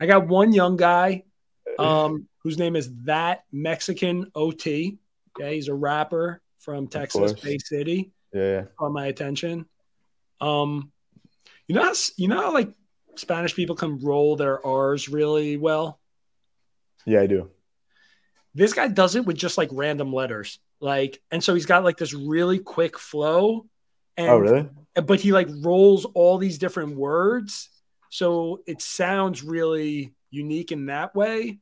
[0.00, 1.24] I got one young guy,
[1.78, 4.98] um, whose name is that Mexican OT.
[5.38, 7.32] Okay, he's a rapper from Texas.
[7.34, 8.10] Bay City.
[8.32, 8.62] yeah.
[8.78, 9.66] Caught my attention.
[10.40, 10.90] Um,
[11.66, 12.72] you know, how, you know, how, like
[13.16, 16.00] Spanish people can roll their R's really well.
[17.04, 17.50] Yeah, I do.
[18.54, 21.96] this guy does it with just like random letters like and so he's got like
[21.96, 23.66] this really quick flow
[24.16, 24.68] and oh, really?
[25.04, 27.68] but he like rolls all these different words
[28.10, 31.58] so it sounds really unique in that way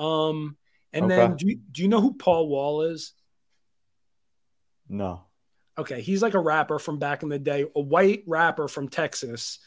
[0.00, 0.56] um
[0.92, 3.12] and then do you, do you know who paul wall is?
[4.88, 5.24] No.
[5.78, 9.58] okay he's like a rapper from back in the day a white rapper from texas.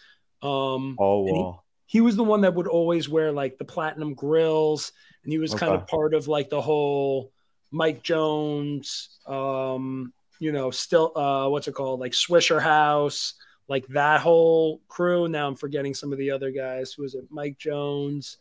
[0.42, 1.66] Um All And he- wall.
[1.86, 4.92] he was the one that would always wear like the platinum grills
[5.24, 7.32] and he was kind of part of like the whole
[7.72, 12.00] mike jones um you know still uh what's it called?
[12.02, 13.34] Like Swishahouse
[13.70, 15.30] like that whole crew.
[15.30, 16.92] Now i'm forgetting some of the other guys.
[16.92, 17.26] Who was it?
[17.30, 18.38] Mike jones.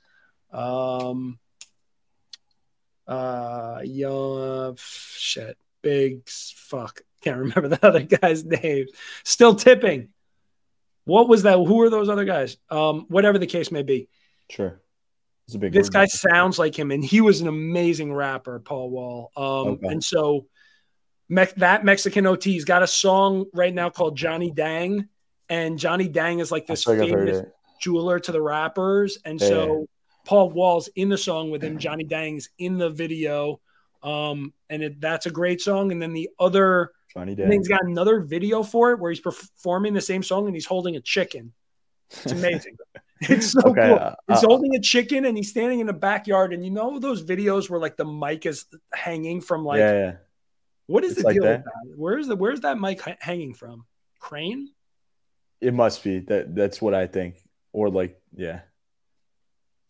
[0.52, 1.38] Um
[3.12, 5.56] uh young shit.
[5.82, 7.02] Big fuck.
[7.22, 8.86] Can't remember the other guy's name.
[9.24, 10.08] Still tipping.
[11.04, 11.56] What was that?
[11.56, 12.56] Who are those other guys?
[12.70, 14.08] Um whatever the case may be.
[14.50, 14.80] Sure.
[15.46, 18.90] It's a big this guy sounds like him and he was an amazing rapper paul
[18.90, 19.30] wall.
[19.36, 19.88] Um Okay.
[19.88, 20.46] and so
[21.28, 25.08] Me- that mexican ot's got a song right now called johnny dang
[25.48, 27.46] and johnny dang is like this feel like I've heard famous
[27.80, 29.86] jeweler to the rappers and Yeah, so.
[30.24, 33.60] Paul wall's in the song with him johnny dang's in the video
[34.02, 37.84] um and it, that's a great song and then the other Johnny then he's got
[37.84, 41.52] another video for it where he's performing the same song and he's holding a chicken
[42.10, 42.76] it's amazing
[43.22, 45.92] it's so Okay, cool uh, He's uh, holding a chicken and he's standing in the
[45.92, 46.52] backyard.
[46.52, 50.12] And you know those videos where like the mic is hanging from like yeah, yeah.
[50.86, 51.58] what is It's the like deal that.
[51.58, 51.94] with that?
[51.96, 53.86] Where's the where's that mic h- hanging from?
[54.18, 54.70] Crane?
[55.60, 56.18] It must be.
[56.20, 57.36] That that's what I think.
[57.72, 58.62] Or like, yeah.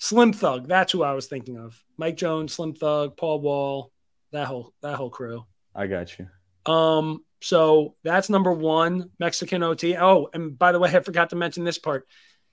[0.02, 0.66] Slim Thug.
[0.66, 1.80] That's who I was thinking of.
[1.96, 3.92] Mike Jones, Slim Thug, Paul Wall,
[4.32, 5.44] that whole that whole crew.
[5.76, 6.26] I got you.
[6.72, 9.96] Um, so that's number one, Mexican OT.
[9.96, 12.08] Oh, and by the way, I forgot to mention this part.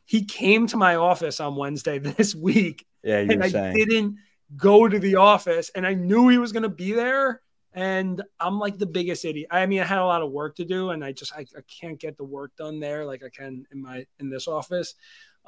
[0.06, 3.74] He came to my office on Wednesday this week Yeah, you and I saying.
[3.74, 4.18] didn't
[4.56, 7.41] go to the office and I knew he was going to be there.
[7.74, 9.47] And I'm like the biggest idiot.
[9.50, 11.62] I mean, I had a lot of work to do and I just, I, I
[11.68, 14.93] can't get the work done there like I can in my, in this office.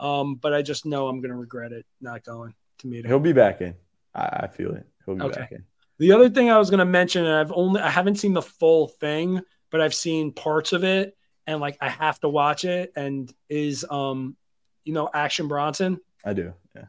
[0.02, 3.10] Um, but I just know I'm going to regret it not going to meet him.
[3.10, 3.76] He'll be back in.
[4.14, 4.86] I, I feel it.
[5.06, 5.40] He'll be Okay.
[5.40, 5.64] back in.
[6.00, 8.42] The other thing I was going to mention, and I've only, I haven't seen the
[8.42, 9.40] full thing,
[9.70, 13.86] but I've seen parts of it and like I have to watch it and is,
[13.90, 14.36] um,
[14.84, 16.00] you know, Action Bronson.
[16.26, 16.54] I do.
[16.76, 16.86] Yeah.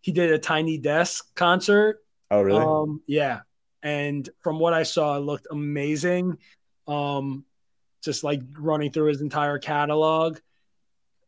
[0.00, 2.64] He did a Tiny Desk concert Oh, really?
[2.64, 3.40] Um, yeah.
[3.82, 6.38] And from what I saw, it looked amazing.
[6.88, 7.44] Um,
[8.02, 10.38] just like running through his entire catalog.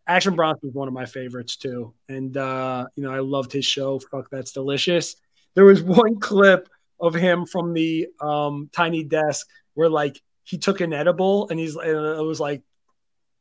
[0.06, 1.94] Action Bronson was one of my favorites too.
[2.08, 3.98] And uh, you know, I loved his show.
[3.98, 5.16] Fuck, that's delicious.
[5.54, 6.68] There was one clip
[7.00, 11.76] of him from the um tiny desk where like he took an edible and he's
[11.76, 12.62] and it was like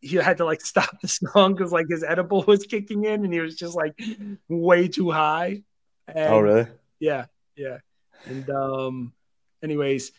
[0.01, 3.33] he had to like stop the song because like his edible was kicking in and
[3.33, 3.99] he was just like
[4.47, 5.61] way too high.
[6.07, 6.67] And, oh, really?
[6.99, 7.77] yeah, yeah.
[8.25, 9.13] And um,
[9.63, 10.11] anyways,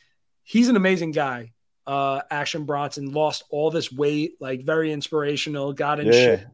[0.42, 1.52] he's an amazing guy.
[1.86, 5.72] Uh, Action Bronson lost all this weight, like very inspirational.
[5.72, 6.12] Got in Yeah.
[6.12, 6.46] shit.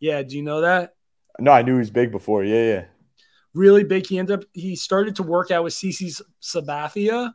[0.00, 0.94] Yeah, do you know that?
[1.38, 2.42] No, I knew he was big before.
[2.42, 2.84] Yeah, yeah.
[3.54, 4.06] Really big.
[4.06, 4.44] He ended up.
[4.52, 7.32] He started to work out with CC Sabathia,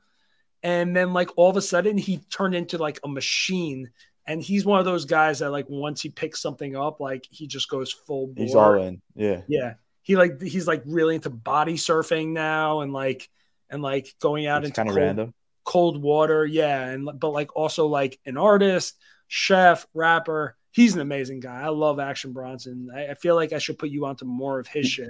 [0.64, 3.92] and then like all of a sudden he turned into like a machine.
[4.28, 7.46] And he's one of those guys that like once he picks something up, like he
[7.48, 8.28] just goes full.
[8.28, 8.44] Bore.
[8.44, 9.02] He's all in.
[9.16, 9.42] Yeah.
[9.48, 9.74] Yeah.
[10.02, 13.30] He like he's like really into body surfing now and like
[13.70, 15.34] and like going out It's into kind of random.
[15.66, 16.46] Cold water.
[16.46, 16.86] Yeah.
[16.86, 18.96] And but like also like an artist,
[19.28, 20.56] chef, rapper.
[20.72, 21.62] He's an amazing guy.
[21.62, 22.90] I love Action Bronson.
[22.96, 25.10] I, I feel like I should put you onto more of his shit.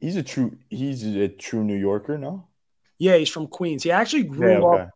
[0.00, 0.56] He's a true.
[0.70, 2.16] He's a true New Yorker.
[2.18, 2.46] No.
[2.98, 3.82] Yeah, he's from Queens.
[3.82, 4.58] He actually grew Yeah.
[4.58, 4.82] Okay.
[4.82, 4.90] up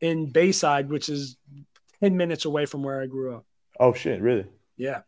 [0.00, 1.36] in Bayside, which is
[2.00, 3.44] 10 minutes away from where I grew up.
[3.80, 4.20] Oh shit!
[4.22, 4.46] Really?
[4.76, 5.00] Yeah.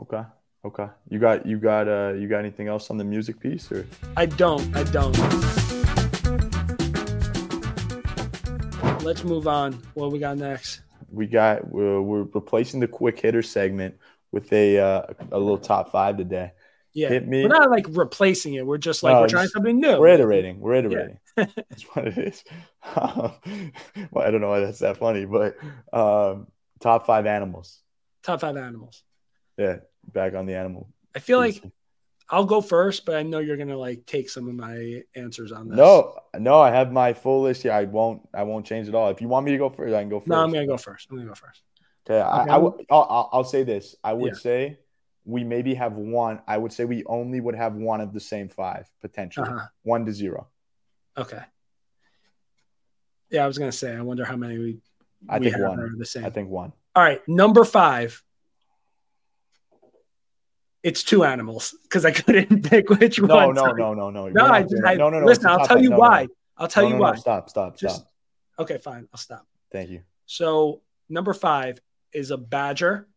[0.00, 0.22] Okay.
[0.64, 0.86] Okay.
[1.10, 3.86] You got you got uh you got anything else on the music piece or?
[4.16, 4.74] I don't.
[4.76, 5.16] I don't.
[9.02, 9.72] Let's move on.
[9.94, 10.80] What we got next?
[11.10, 13.96] we got we're, we're replacing the quick hitter segment
[14.30, 16.52] with a uh, a little top five today,
[16.94, 17.42] Yeah, hit me.
[17.42, 18.64] we're not like replacing it.
[18.66, 19.98] We're just like No, we're trying something new.
[19.98, 20.60] We're iterating.
[20.60, 21.18] We're iterating.
[21.36, 22.44] That's what it is.
[22.96, 23.32] Um,
[24.10, 25.56] well, I don't know why that's that funny, but
[25.92, 26.46] um,
[26.80, 27.80] top five animals.
[28.22, 29.02] Top five animals.
[29.58, 29.78] Yeah,
[30.12, 30.88] back on the animal.
[31.14, 31.62] I feel like
[32.32, 35.68] I'll go first, but I know you're gonna like take some of my answers on
[35.68, 35.76] this.
[35.76, 37.72] no, no, I have my full list here.
[37.72, 38.26] I won't.
[38.32, 39.10] I won't change it all.
[39.10, 40.28] If you want me to go first, I can go first.
[40.28, 41.08] no, I'm gonna go first.
[41.10, 41.62] I'm gonna go first.
[42.08, 42.42] Okay, I.
[42.42, 43.94] I w- I'll, I'll, I'll say this.
[44.02, 44.38] I would Yeah.
[44.38, 44.78] say
[45.26, 46.40] we maybe have one.
[46.48, 49.66] I would say we only would have one of the same five potentially, Uh-huh.
[49.82, 50.48] one to zero.
[51.18, 51.42] Okay.
[53.30, 53.94] Yeah, I was gonna say.
[53.94, 54.78] I wonder how many we.
[55.28, 55.98] I we think have one.
[55.98, 56.24] the same.
[56.24, 56.72] I think one.
[56.96, 58.22] All right, number five.
[60.82, 63.54] It's two animals because I couldn't pick which No, one.
[63.54, 63.80] no, Sorry.
[63.80, 64.28] no, no, no.
[64.28, 64.82] No, I just.
[64.84, 65.26] I, no, no, no.
[65.26, 66.22] Listen, I'll tell you No, no, why.
[66.24, 66.28] no.
[66.58, 67.14] I'll tell No, you no, no.
[67.14, 68.08] Stop, stop, Just- stop.
[68.58, 69.08] Okay, fine.
[69.12, 69.46] I'll stop.
[69.70, 70.02] Thank you.
[70.26, 71.80] So number five
[72.12, 73.08] is a badger.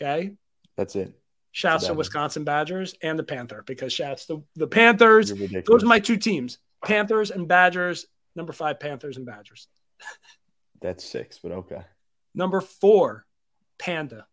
[0.00, 0.32] Okay.
[0.76, 1.14] That's it.
[1.52, 1.94] Shouts to.
[1.94, 5.32] Wisconsin Badgers and the Panther because shouts to the Panthers.
[5.66, 6.58] Those are my two teams.
[6.84, 8.06] Panthers and Badgers.
[8.34, 9.66] Number five, Panthers and Badgers.
[10.82, 11.80] That's six, but okay.
[12.34, 13.24] Number four,
[13.78, 14.26] Panda.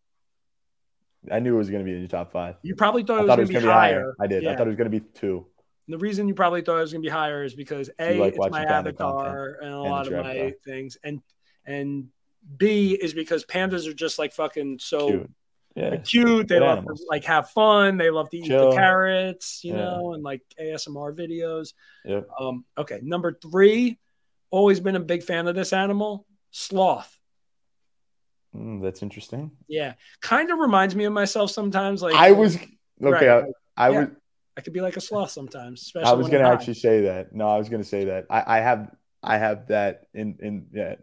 [1.32, 2.56] I knew it was going to be in your top five.
[2.64, 4.00] You probably thought it was thought it going was to going be to be higher.
[4.02, 4.16] higher.
[4.20, 4.48] I did.
[4.48, 5.46] I thought it was going to be two.
[5.88, 8.36] The reason you probably thought it was going to be higher is because a like
[8.36, 10.52] it's my avatar and a and lot of my avatar.
[10.66, 11.22] things, and
[11.66, 12.08] and
[12.58, 15.32] B is because pandas are just like fucking so Cute.
[15.76, 15.96] Yeah.
[15.98, 16.48] cute.
[16.48, 17.00] They love animals.
[17.02, 17.98] to like have fun.
[17.98, 18.70] They love to eat Chill.
[18.70, 19.80] the carrots, you Yeah.
[19.80, 21.74] know, and like ASMR videos.
[22.06, 22.28] Yep.
[22.40, 23.98] Um, okay, number three,
[24.52, 27.20] always been a big fan of this animal, sloth.
[28.56, 29.52] Mm, that's interesting.
[29.68, 32.02] Yeah, kind of reminds me of myself sometimes.
[32.02, 32.68] Like I was okay.
[33.00, 33.46] Right, I, like,
[33.78, 34.00] I yeah.
[34.00, 34.08] was.
[34.56, 35.82] I could be like a sloth sometimes.
[35.82, 37.34] Especially I was going to actually say that.
[37.34, 38.28] No, I was going to say that.
[38.30, 38.96] I, I have.
[39.24, 40.96] I have that in in yeah.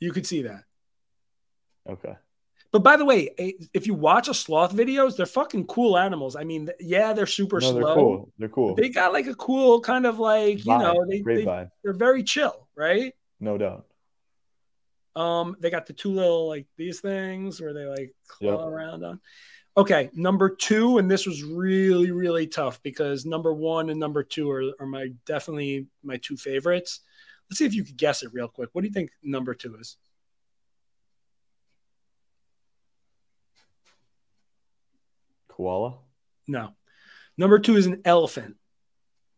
[0.00, 0.64] You could see that.
[1.88, 2.14] Okay.
[2.72, 3.30] But by the way,
[3.74, 6.36] if you watch a sloth videos, they're fucking cool animals.
[6.36, 7.94] I mean, yeah, they're super No, they're slow.
[7.94, 8.32] cool.
[8.38, 8.74] They're cool.
[8.76, 11.70] They got like a cool kind of like you know they, Great they vibe.
[11.82, 13.12] they're very chill, right?
[13.40, 13.86] No doubt.
[15.16, 18.68] Um, they got the two little like these things where they like claw Yep.
[18.72, 19.20] around on.
[19.76, 24.50] Okay, number two, and this was really really tough because number one and number two
[24.50, 27.00] are, are my definitely my two favorites.
[27.48, 28.70] Let's see if you could guess it real quick.
[28.72, 29.96] What do you think number two is?
[35.48, 35.98] Koala.
[36.46, 36.70] No,
[37.36, 38.56] number two is an elephant.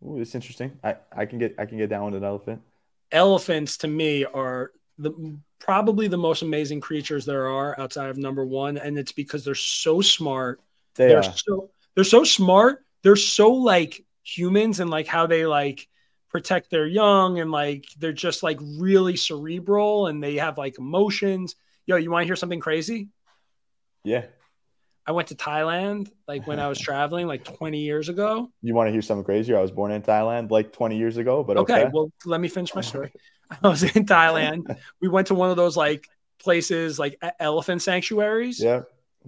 [0.05, 0.79] Ooh, that's interesting.
[0.83, 2.63] I, I can get I can get down with an elephant.
[3.11, 8.45] elephants to me are the probably the most amazing creatures there are outside of number
[8.45, 10.61] one and it's because they're so smart
[10.97, 11.23] They they're are.
[11.37, 15.89] so they're so smart they're so like humans and like how they like
[16.31, 21.55] protect their young and like they're just like really cerebral and they have like emotions
[21.87, 23.09] yo you want to hear something crazy
[24.05, 24.25] Yeah.
[25.07, 28.89] i went to thailand like when i was traveling like 20 years ago You want
[28.89, 29.59] to hear something crazier?
[29.59, 31.91] I was born in Thailand like 20 years ago, but okay, okay.
[31.93, 33.13] well let me finish my story
[33.63, 38.63] i was in thailand we went to one of those like places like elephant sanctuaries
[38.63, 38.83] yeah.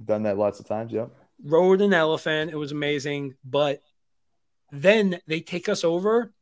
[0.05, 0.91] Done that lots of times.
[0.93, 1.11] Yep.
[1.45, 3.81] rode an elephant it was amazing but
[4.73, 6.33] then they take us over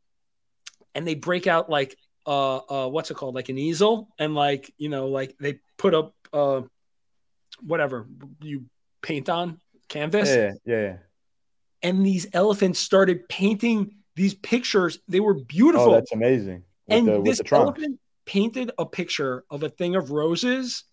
[0.95, 4.73] and they break out like uh uh what's it called like an easel and like
[4.79, 6.63] you know like they put up uh
[7.61, 8.07] whatever
[8.41, 8.65] you
[9.03, 10.97] paint on canvas Yeah, yeah, yeah.
[11.83, 16.63] and these elephants started painting these pictures they were Oh, beautiful that's amazing.
[16.93, 20.85] And the, this elephant painted a picture of a thing of roses.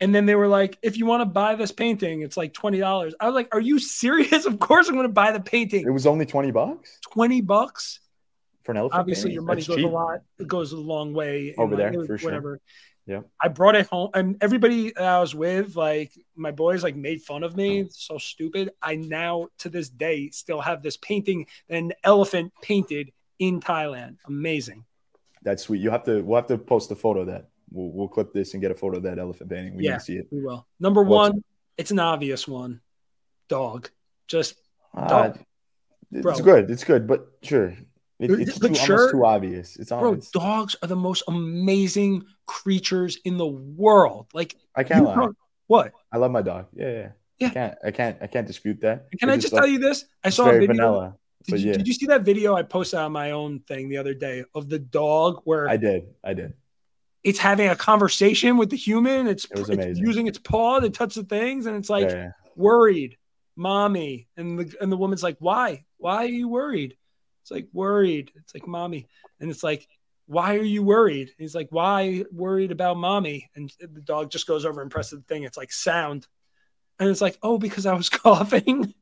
[0.00, 3.12] And then they were like, if you want to buy this painting, it's like $20.
[3.18, 4.44] I was like, are you serious?
[4.46, 5.86] Of course I'm going to buy the painting.
[5.86, 8.00] It was only 20 bucks 20 bucks.
[8.62, 9.00] for an elephant.
[9.00, 9.34] Obviously, painting?
[9.34, 9.86] your money That's goes cheap.
[9.86, 10.20] a lot.
[10.38, 12.60] It goes a long way Over there, for sure.
[13.06, 13.20] Yeah.
[13.40, 17.20] I brought it home, and everybody that I was with, like my boys, like made
[17.20, 17.80] fun of me.
[17.80, 18.70] It's so stupid.
[18.80, 24.16] I now, to this day, still have this painting that an elephant painted in Thailand.
[24.26, 24.84] Amazing.
[25.44, 25.80] That's sweet.
[25.80, 26.22] You have to.
[26.22, 27.48] We'll have to post a photo of that.
[27.70, 29.76] We'll, we'll clip this and get a photo of that elephant painting.
[29.76, 29.92] We Yeah.
[29.92, 30.28] need to see it.
[30.30, 30.66] We will.
[30.80, 31.44] Number What's- one,
[31.76, 32.80] it's an obvious one.
[33.48, 33.90] Dog.
[34.26, 34.54] Just
[34.94, 35.38] Ah, Dog.
[36.12, 36.38] it's Bro.
[36.38, 36.70] good.
[36.70, 37.74] It's good, but sure.
[38.20, 39.76] It, But it's too, sure- almost too obvious.
[39.76, 40.32] It's bro, almost.
[40.32, 44.28] dogs are the most amazing creatures in the world.
[44.32, 45.28] Like I can't lie.
[45.66, 45.92] what?
[46.12, 46.66] I love my dog.
[46.74, 47.08] Yeah, yeah.
[47.40, 47.48] Yeah.
[47.48, 47.74] I can't.
[47.84, 48.16] I can't.
[48.22, 49.08] I can't dispute that.
[49.18, 50.04] Can I just like- tell you this?
[50.22, 50.68] I saw a video.
[50.68, 51.16] vanilla.
[51.44, 51.76] Did you, yeah.
[51.76, 54.68] did you see that video I posted on my own thing the other day of
[54.68, 56.06] the dog where I did.
[56.22, 56.54] I did.
[57.22, 59.26] it's having a conversation with the human?
[59.26, 63.18] It's, It it's using its paw to touch the things, and it's like yeah, worried,
[63.56, 65.84] mommy, and the and the woman's like, why?
[65.98, 66.96] Why are you worried?
[67.42, 68.32] It's like worried.
[68.36, 69.06] It's like mommy,
[69.38, 69.86] and it's like,
[70.26, 71.32] why are you worried?
[71.36, 73.50] He's like, why worried about mommy?
[73.54, 75.42] And the dog just goes over and presses the thing.
[75.42, 76.26] It's like sound.
[77.00, 78.94] And it's like, oh, because I was coughing.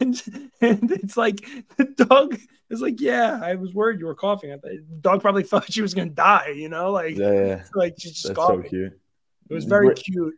[0.00, 0.22] and,
[0.60, 1.40] and it's like
[1.76, 2.38] the dog
[2.70, 4.50] is like, yeah, I was worried you were coughing.
[4.50, 7.64] The dog probably thought she was gonna die, you know, like Yeah, yeah.
[7.74, 8.62] like she's just That's coughing.
[8.64, 9.00] so cute.
[9.48, 10.34] It was very We're- cute.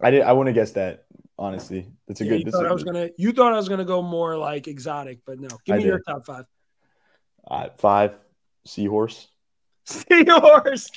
[0.00, 0.22] I did.
[0.22, 1.04] I wouldn't have guessed that.
[1.38, 2.46] Honestly, that's a Yeah, good.
[2.46, 5.20] you thought I was good- gonna you thought I was gonna go more like exotic,
[5.26, 5.48] but no.
[5.64, 6.44] Give I me your top five.
[7.46, 8.16] Uh, five
[8.66, 9.28] seahorse.
[9.84, 10.90] Seahorse.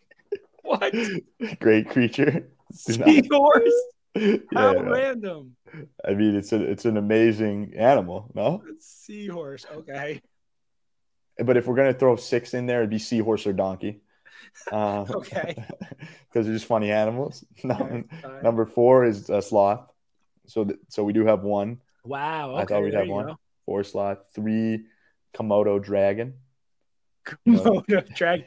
[0.62, 0.94] what?
[1.60, 2.48] Great creature.
[2.72, 3.72] Seahorse?
[4.16, 4.88] yeah, How man.
[4.90, 5.56] random.
[6.06, 8.62] I mean, it's a, it's an amazing animal, no?
[8.80, 9.66] Seahorse.
[9.72, 10.20] Okay.
[11.38, 14.02] But if we're gonna throw six in there, it'd be seahorse or donkey.
[14.72, 15.54] Um, Okay.
[16.28, 17.44] because they're just funny animals.
[17.64, 18.04] Right.
[18.42, 19.90] number four is uh, sloth.
[20.46, 21.80] So th- so we do have one.
[22.04, 22.56] Wow.
[22.56, 23.26] I thought we'd there have one.
[23.26, 23.36] go.
[23.66, 24.18] Four sloth.
[24.34, 24.86] Three
[25.34, 26.34] Komodo dragon.
[27.24, 28.46] Komodo dragon.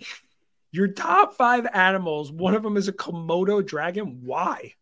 [0.71, 4.21] Your top five animals, one of them is a Komodo dragon.
[4.23, 4.73] Why?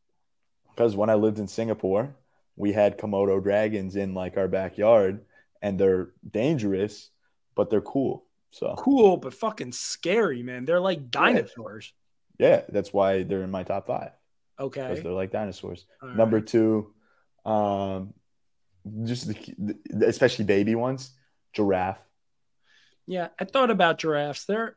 [0.75, 2.15] Because when I lived in Singapore,
[2.55, 5.25] we had Komodo dragons in like our backyard,
[5.61, 7.09] and they're dangerous,
[7.55, 8.23] but they're cool.
[8.51, 10.65] So Cool, but fucking scary, man.
[10.65, 11.93] They're like dinosaurs.
[12.37, 14.11] yeah, that's why they're in my top five
[14.59, 14.81] Okay.
[14.81, 15.85] because they're like dinosaurs.
[16.01, 16.47] All Number right.
[16.47, 16.93] two,
[17.45, 18.13] um,
[19.03, 19.35] just the,
[19.85, 21.11] the- especially baby ones,
[21.53, 22.01] giraffe.
[23.07, 24.45] Yeah, I thought about giraffes.
[24.45, 24.75] They're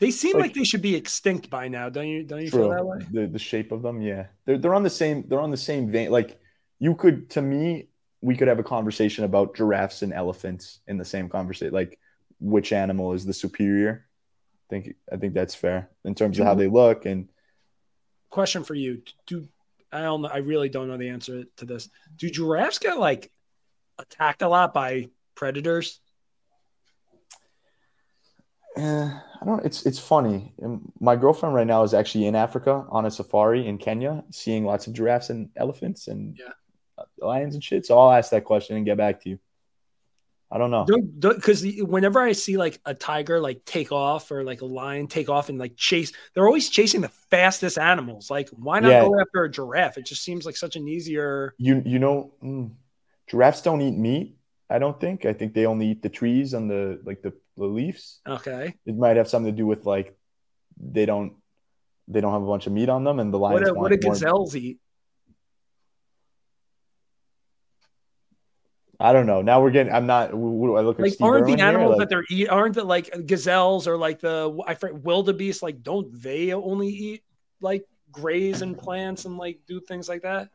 [0.00, 1.88] they seem Like- like, they should be extinct by now.
[1.88, 2.98] Don't you don't you feel that way?
[3.12, 5.88] The the shape of them, yeah, they're they're on the same they're on the same
[5.90, 6.10] vein.
[6.10, 6.40] Like
[6.78, 7.88] you could, to me,
[8.22, 11.74] we could have a conversation about giraffes and elephants in the same conversation.
[11.74, 11.98] Like
[12.40, 14.06] which animal is the superior?
[14.06, 17.28] I think I think that's fair in terms of how they look and
[18.30, 19.02] Question for you.
[19.26, 19.48] Do
[19.92, 21.88] I don't know I really don't know the answer to this.
[22.16, 23.30] Do giraffes get like
[23.98, 26.00] attacked a lot by predators?
[28.76, 28.80] Eh,
[29.40, 29.64] I don't.
[29.64, 30.54] It's it's funny.
[30.62, 34.64] Um, My girlfriend right now is actually in Africa on a safari in Kenya, seeing
[34.64, 36.52] lots of giraffes and elephants and Yeah.
[36.98, 37.84] uh, lions and shit.
[37.86, 39.38] So I'll ask that question and get back to you.
[40.52, 40.84] I don't know.
[40.84, 45.28] Because whenever I see like a tiger like take off or like a lion take
[45.28, 48.30] off and like chase, they're always chasing the fastest animals.
[48.30, 49.00] Like, why not Yeah.
[49.04, 49.96] go after a giraffe?
[49.96, 51.54] It just seems like such an easier.
[51.58, 52.72] You you know, mm,
[53.28, 54.36] giraffes don't eat meat.
[54.70, 55.26] I don't think.
[55.26, 58.20] I think they only eat the trees and the like the, the leaves.
[58.26, 58.74] Okay.
[58.86, 60.16] It might have something to do with like
[60.80, 61.32] they don't
[62.06, 63.68] they don't have a bunch of meat on them, and the What lions.
[63.72, 64.78] what want do more- gazelles eat?
[69.02, 69.40] I don't know.
[69.40, 69.92] Now we're getting.
[69.92, 70.34] I'm not.
[70.34, 71.12] What do I look like?
[71.14, 74.20] Steve aren't Irwin the animals Like- that they're eat aren't the like gazelles or like
[74.20, 75.62] the I forget wildebeest?
[75.62, 77.22] Like, don't they only eat
[77.62, 80.50] like graze and plants and like do things like that?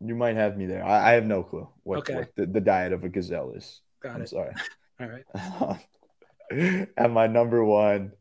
[0.00, 0.84] You might have me there.
[0.84, 2.14] I, I have no clue what, Okay.
[2.14, 3.80] what the, the diet of a gazelle is.
[4.00, 4.28] Got I'm it.
[4.28, 4.54] sorry.
[5.00, 6.88] All right.
[6.96, 8.12] and my number one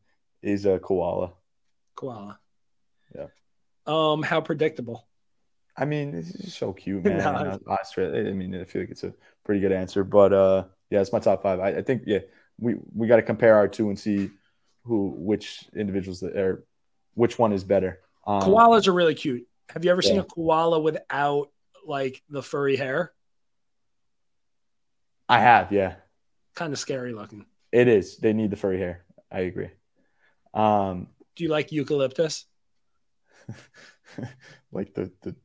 [0.42, 1.34] is a koala.
[1.96, 2.40] Koala.
[3.16, 3.28] Yeah.
[3.86, 5.08] Um, how predictable.
[5.76, 7.18] I mean, it's just so cute, man.
[7.18, 7.60] No.
[7.68, 8.30] Australia.
[8.30, 9.14] I mean, I feel like it's a
[9.44, 11.60] pretty good answer, but uh, yeah, it's my top five.
[11.60, 12.20] I, I think yeah,
[12.60, 14.30] we we got to compare our two and see
[14.84, 16.66] who which individuals that are
[17.14, 18.00] which one is better.
[18.26, 19.48] Um, Koalas are really cute.
[19.70, 21.50] Have you ever seen a koala without
[21.88, 23.14] like the furry hair?
[25.30, 25.96] I have, yeah,
[26.56, 27.46] Kind of scary looking.
[27.72, 28.18] it is.
[28.18, 29.04] They need the furry hair.
[29.32, 29.70] I agree.
[30.54, 32.46] Um, Do you like eucalyptus?
[34.72, 35.36] like the, the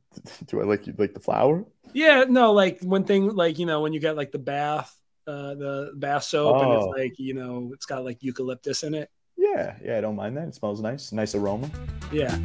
[0.45, 1.65] do I like like the flower?
[1.93, 4.95] Yeah, no, like one thing like you know when you get like the bath,
[5.27, 6.77] uh, the bath soap, and Oh.
[6.77, 9.09] it's like you know it's got like eucalyptus in it.
[9.37, 10.47] Yeah, yeah, I don't mind that.
[10.47, 11.69] It smells nice, nice aroma.
[12.11, 12.35] Yeah,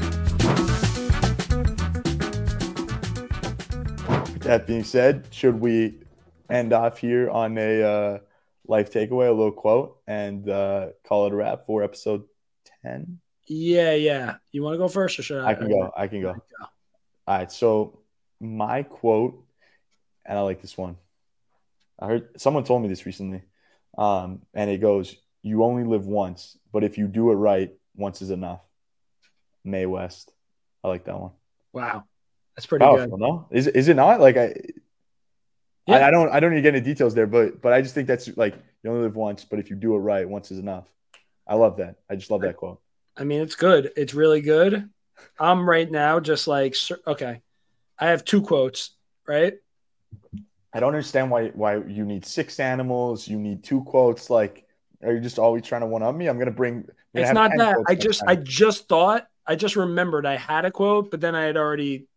[4.48, 6.00] that being said, should we
[6.50, 8.18] end off here on a uh,
[8.66, 12.24] life takeaway, a little quote, and uh, call it a wrap for episode
[12.82, 13.20] ten?
[13.46, 14.36] yeah, yeah.
[14.52, 15.50] You want to go first or should I?
[15.50, 15.92] I can go.
[15.96, 16.30] I can go.
[17.26, 17.50] All right.
[17.50, 18.00] So
[18.40, 19.44] my quote,
[20.24, 20.96] and I like this one.
[21.98, 23.42] I heard someone told me this recently,
[23.96, 28.22] um, and it goes, "You only live once, but if you do it right, once
[28.22, 28.60] is enough."
[29.64, 30.32] Mae West.
[30.84, 31.32] I like that one.
[31.72, 32.04] Wow,
[32.58, 33.20] that's pretty Powerful, good.
[33.20, 33.46] no?
[33.52, 34.20] Is is it not?
[34.20, 34.52] Like I,
[35.86, 35.98] Yeah.
[35.98, 37.94] I, I don't I don't need to get into details there, but but I just
[37.94, 40.58] think that's like you only live once, but if you do it right, once is
[40.58, 40.92] enough.
[41.46, 41.98] I love that.
[42.10, 42.80] I just love that quote.
[43.16, 43.92] I mean, it's good.
[43.96, 44.90] It's really good.
[45.38, 46.74] I'm right now just like
[47.06, 47.42] okay.
[47.96, 48.90] I have two quotes,
[49.24, 49.54] right?
[50.72, 54.30] I don't understand why why you need six animals, you need two quotes.
[54.30, 54.66] Like,
[55.04, 56.26] are you just always trying to one up me?
[56.26, 56.74] I'm gonna bring.
[56.74, 56.82] I'm
[57.14, 57.76] gonna It's not that.
[57.86, 58.30] I just time.
[58.30, 62.08] I just thought I just remembered I had a quote, but then I had already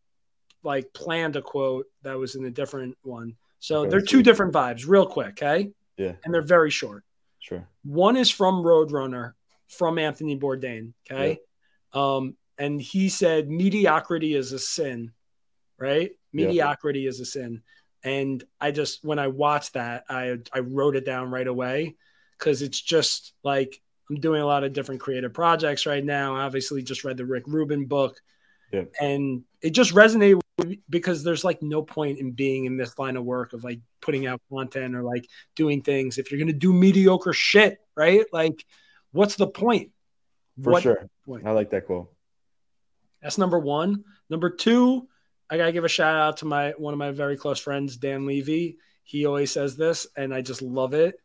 [0.64, 3.36] like planned a quote that was in a different one.
[3.60, 5.70] So Okay, they're two different vibes, real quick, okay?
[5.98, 6.14] Yeah.
[6.24, 7.04] And they're very short.
[7.40, 7.68] sure.
[7.84, 9.34] One is from Roadrunner
[9.68, 11.40] from Anthony Bourdain, okay?
[11.94, 15.12] Um, and he said mediocrity is a sin,
[15.78, 16.12] right?
[16.32, 16.48] Yeah.
[16.48, 17.62] Mediocrity is a sin.
[18.04, 21.96] And I just when I watched that, I I wrote it down right away
[22.38, 26.36] because it's just like I'm doing a lot of different creative projects right now.
[26.36, 28.20] Obviously, just read the Rick Rubin book,
[28.74, 28.86] Yeah.
[29.00, 30.40] and it just resonated
[30.90, 34.28] because there's like no point in being in this line of work of like putting
[34.28, 38.26] out content or like doing things if you're gonna do mediocre shit, right?
[38.32, 38.66] Like,
[39.12, 39.92] what's the point?
[40.62, 41.10] For What sure.
[41.26, 41.48] point?
[41.48, 42.12] I like that quote.
[43.22, 44.04] That's number one.
[44.30, 45.08] Number two,
[45.50, 48.26] I gotta give a shout out to my one of my very close friends, Dan
[48.26, 48.78] Levy.
[49.04, 51.16] He always says this, and I just love it.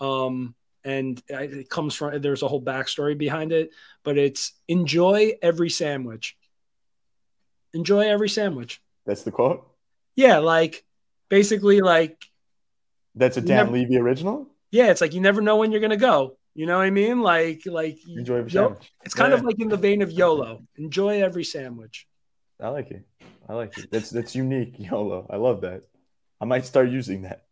[0.00, 3.70] Um, and it comes from there's a whole backstory behind it,
[4.04, 6.36] but it's enjoy every sandwich.
[7.76, 8.80] Enjoy every sandwich.
[9.04, 9.66] That's the quote.
[10.16, 10.84] Yeah, like
[11.28, 12.24] basically, like
[13.14, 14.48] That's a Dan never- Levy original.
[14.70, 16.36] yeah, it's like you never know when you're gonna go.
[16.54, 17.20] You know what I mean?
[17.20, 18.92] Like, like Enjoy every yo- sandwich.
[19.04, 20.62] It's kind of like in the vein of YOLO.
[20.76, 22.06] Enjoy every sandwich.
[22.58, 23.04] I like it.
[23.48, 23.90] I like it.
[23.92, 25.26] That's that's unique, YOLO.
[25.28, 25.82] I love that.
[26.40, 27.44] I might start using that.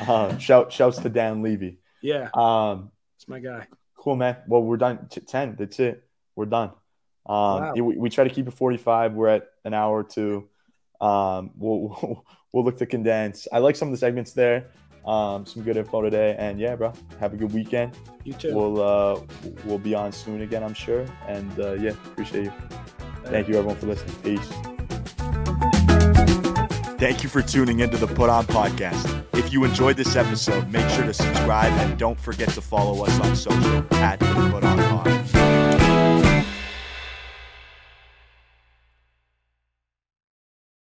[0.00, 1.78] Uh, shout shouts to Dan Levy.
[2.02, 3.66] Yeah, Um, it's my guy.
[3.96, 4.36] cool, man.
[4.48, 5.06] Well, we're done.
[5.10, 5.54] T- Ten.
[5.58, 6.02] That's it.
[6.34, 6.70] We're done.
[7.28, 7.72] Um, Wow.
[7.74, 9.14] we, we try to keep it forty-five.
[9.14, 10.48] We're at an hour or two.
[11.00, 13.48] Um, we'll we'll look to condense.
[13.52, 14.68] I like some of the segments there.
[15.04, 16.92] Um, some good info today, and yeah, bro.
[17.20, 17.96] Have a good weekend.
[18.24, 18.54] You too.
[18.54, 19.20] We'll uh,
[19.64, 21.04] we'll be on soon again, I'm sure.
[21.28, 22.52] And uh, yeah, appreciate you.
[23.24, 24.16] Thank you, everyone, for listening.
[24.22, 24.48] Peace.
[26.98, 29.24] Thank you for tuning into the Put On Podcast.
[29.34, 33.20] If you enjoyed this episode, make sure to subscribe and don't forget to follow us
[33.20, 35.25] on social at the Put On Pod.